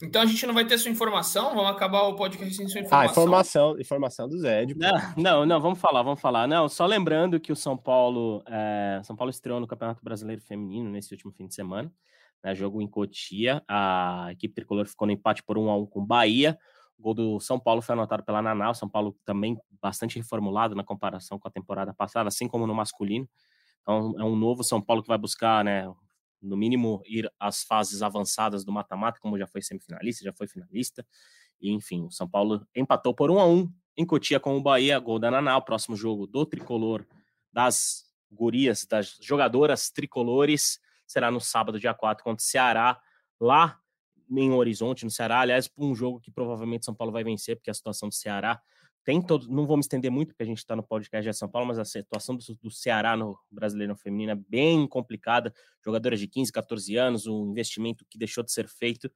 [0.01, 1.55] Então a gente não vai ter sua informação?
[1.55, 2.99] Vamos acabar o podcast sem sua informação.
[2.99, 4.65] Ah, informação, informação do Zé.
[4.75, 6.47] Não, não, não, vamos falar, vamos falar.
[6.47, 10.89] Não, só lembrando que o São Paulo, é, São Paulo estreou no Campeonato Brasileiro Feminino
[10.89, 11.91] nesse último fim de semana.
[12.43, 16.01] Né, jogo em Cotia, a equipe tricolor ficou no empate por 1 a 1 com
[16.01, 16.59] o Bahia.
[16.99, 18.71] O gol do São Paulo foi anotado pela Naná.
[18.71, 22.75] O São Paulo também bastante reformulado na comparação com a temporada passada, assim como no
[22.75, 23.27] masculino.
[23.81, 25.89] Então é um novo São Paulo que vai buscar, né,
[26.43, 31.05] no mínimo, ir às fases avançadas do mata-mata, como já foi semifinalista, já foi finalista.
[31.61, 34.99] E, enfim, o São Paulo empatou por 1 a 1 em Cotia com o Bahia,
[34.99, 37.05] gol da Naná, o próximo jogo do tricolor
[37.51, 42.99] das gurias, das jogadoras tricolores, será no sábado, dia 4, contra o Ceará,
[43.39, 43.79] lá
[44.29, 45.41] em Horizonte, no Ceará.
[45.41, 48.59] Aliás, um jogo que provavelmente São Paulo vai vencer, porque a situação do Ceará
[49.03, 51.49] tem todo, não vou me estender muito, porque a gente está no podcast de São
[51.49, 55.53] Paulo, mas a situação do, do, Ceará no brasileiro feminino é bem complicada.
[55.83, 59.11] Jogadoras de 15, 14 anos, um investimento que deixou de ser feito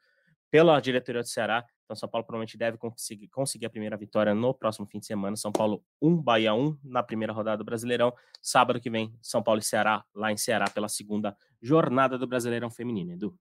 [0.51, 1.65] pela diretoria do Ceará.
[1.85, 5.37] Então, São Paulo provavelmente deve conseguir, conseguir a primeira vitória no próximo fim de semana.
[5.37, 8.13] São Paulo 1, Bahia 1 na primeira rodada do Brasileirão.
[8.41, 12.69] Sábado que vem, São Paulo e Ceará, lá em Ceará, pela segunda jornada do Brasileirão
[12.69, 13.13] Feminino.
[13.13, 13.37] Edu.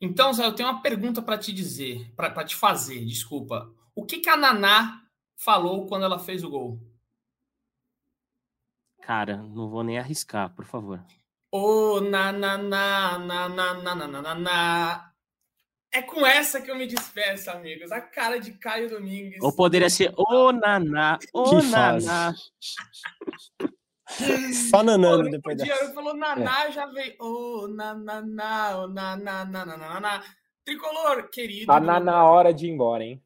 [0.00, 3.72] Então, Zé, eu tenho uma pergunta para te dizer, para te fazer, desculpa.
[3.94, 5.01] O que, que a Naná
[5.36, 6.80] falou quando ela fez o gol?
[9.02, 11.04] Cara, não vou nem arriscar, por favor.
[11.50, 15.12] Ô, na, na, na, na, na, na, na, na, na.
[15.92, 17.92] É com essa que eu me despeço, amigos.
[17.92, 19.42] A cara de Caio Domingues.
[19.42, 22.34] Ou poderia ser ô, naná, ô, naná.
[24.70, 25.84] Só nanando depois dessa.
[25.84, 26.72] Eu falou naná, é.
[26.72, 27.14] já veio.
[27.20, 30.24] Ô, naná, ô, naná, naná, naná.
[30.64, 31.66] Tricolor, querido.
[31.66, 33.22] Tá na, na hora de ir embora, hein?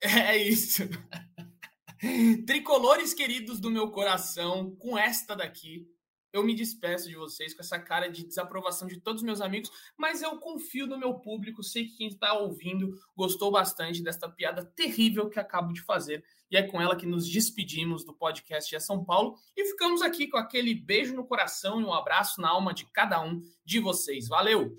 [0.00, 0.88] É isso.
[2.46, 5.88] Tricolores queridos do meu coração, com esta daqui,
[6.32, 9.70] eu me despeço de vocês com essa cara de desaprovação de todos os meus amigos,
[9.96, 14.64] mas eu confio no meu público, sei que quem está ouvindo gostou bastante desta piada
[14.64, 16.22] terrível que acabo de fazer.
[16.50, 20.28] E é com ela que nos despedimos do podcast de São Paulo e ficamos aqui
[20.28, 24.28] com aquele beijo no coração e um abraço na alma de cada um de vocês.
[24.28, 24.78] Valeu!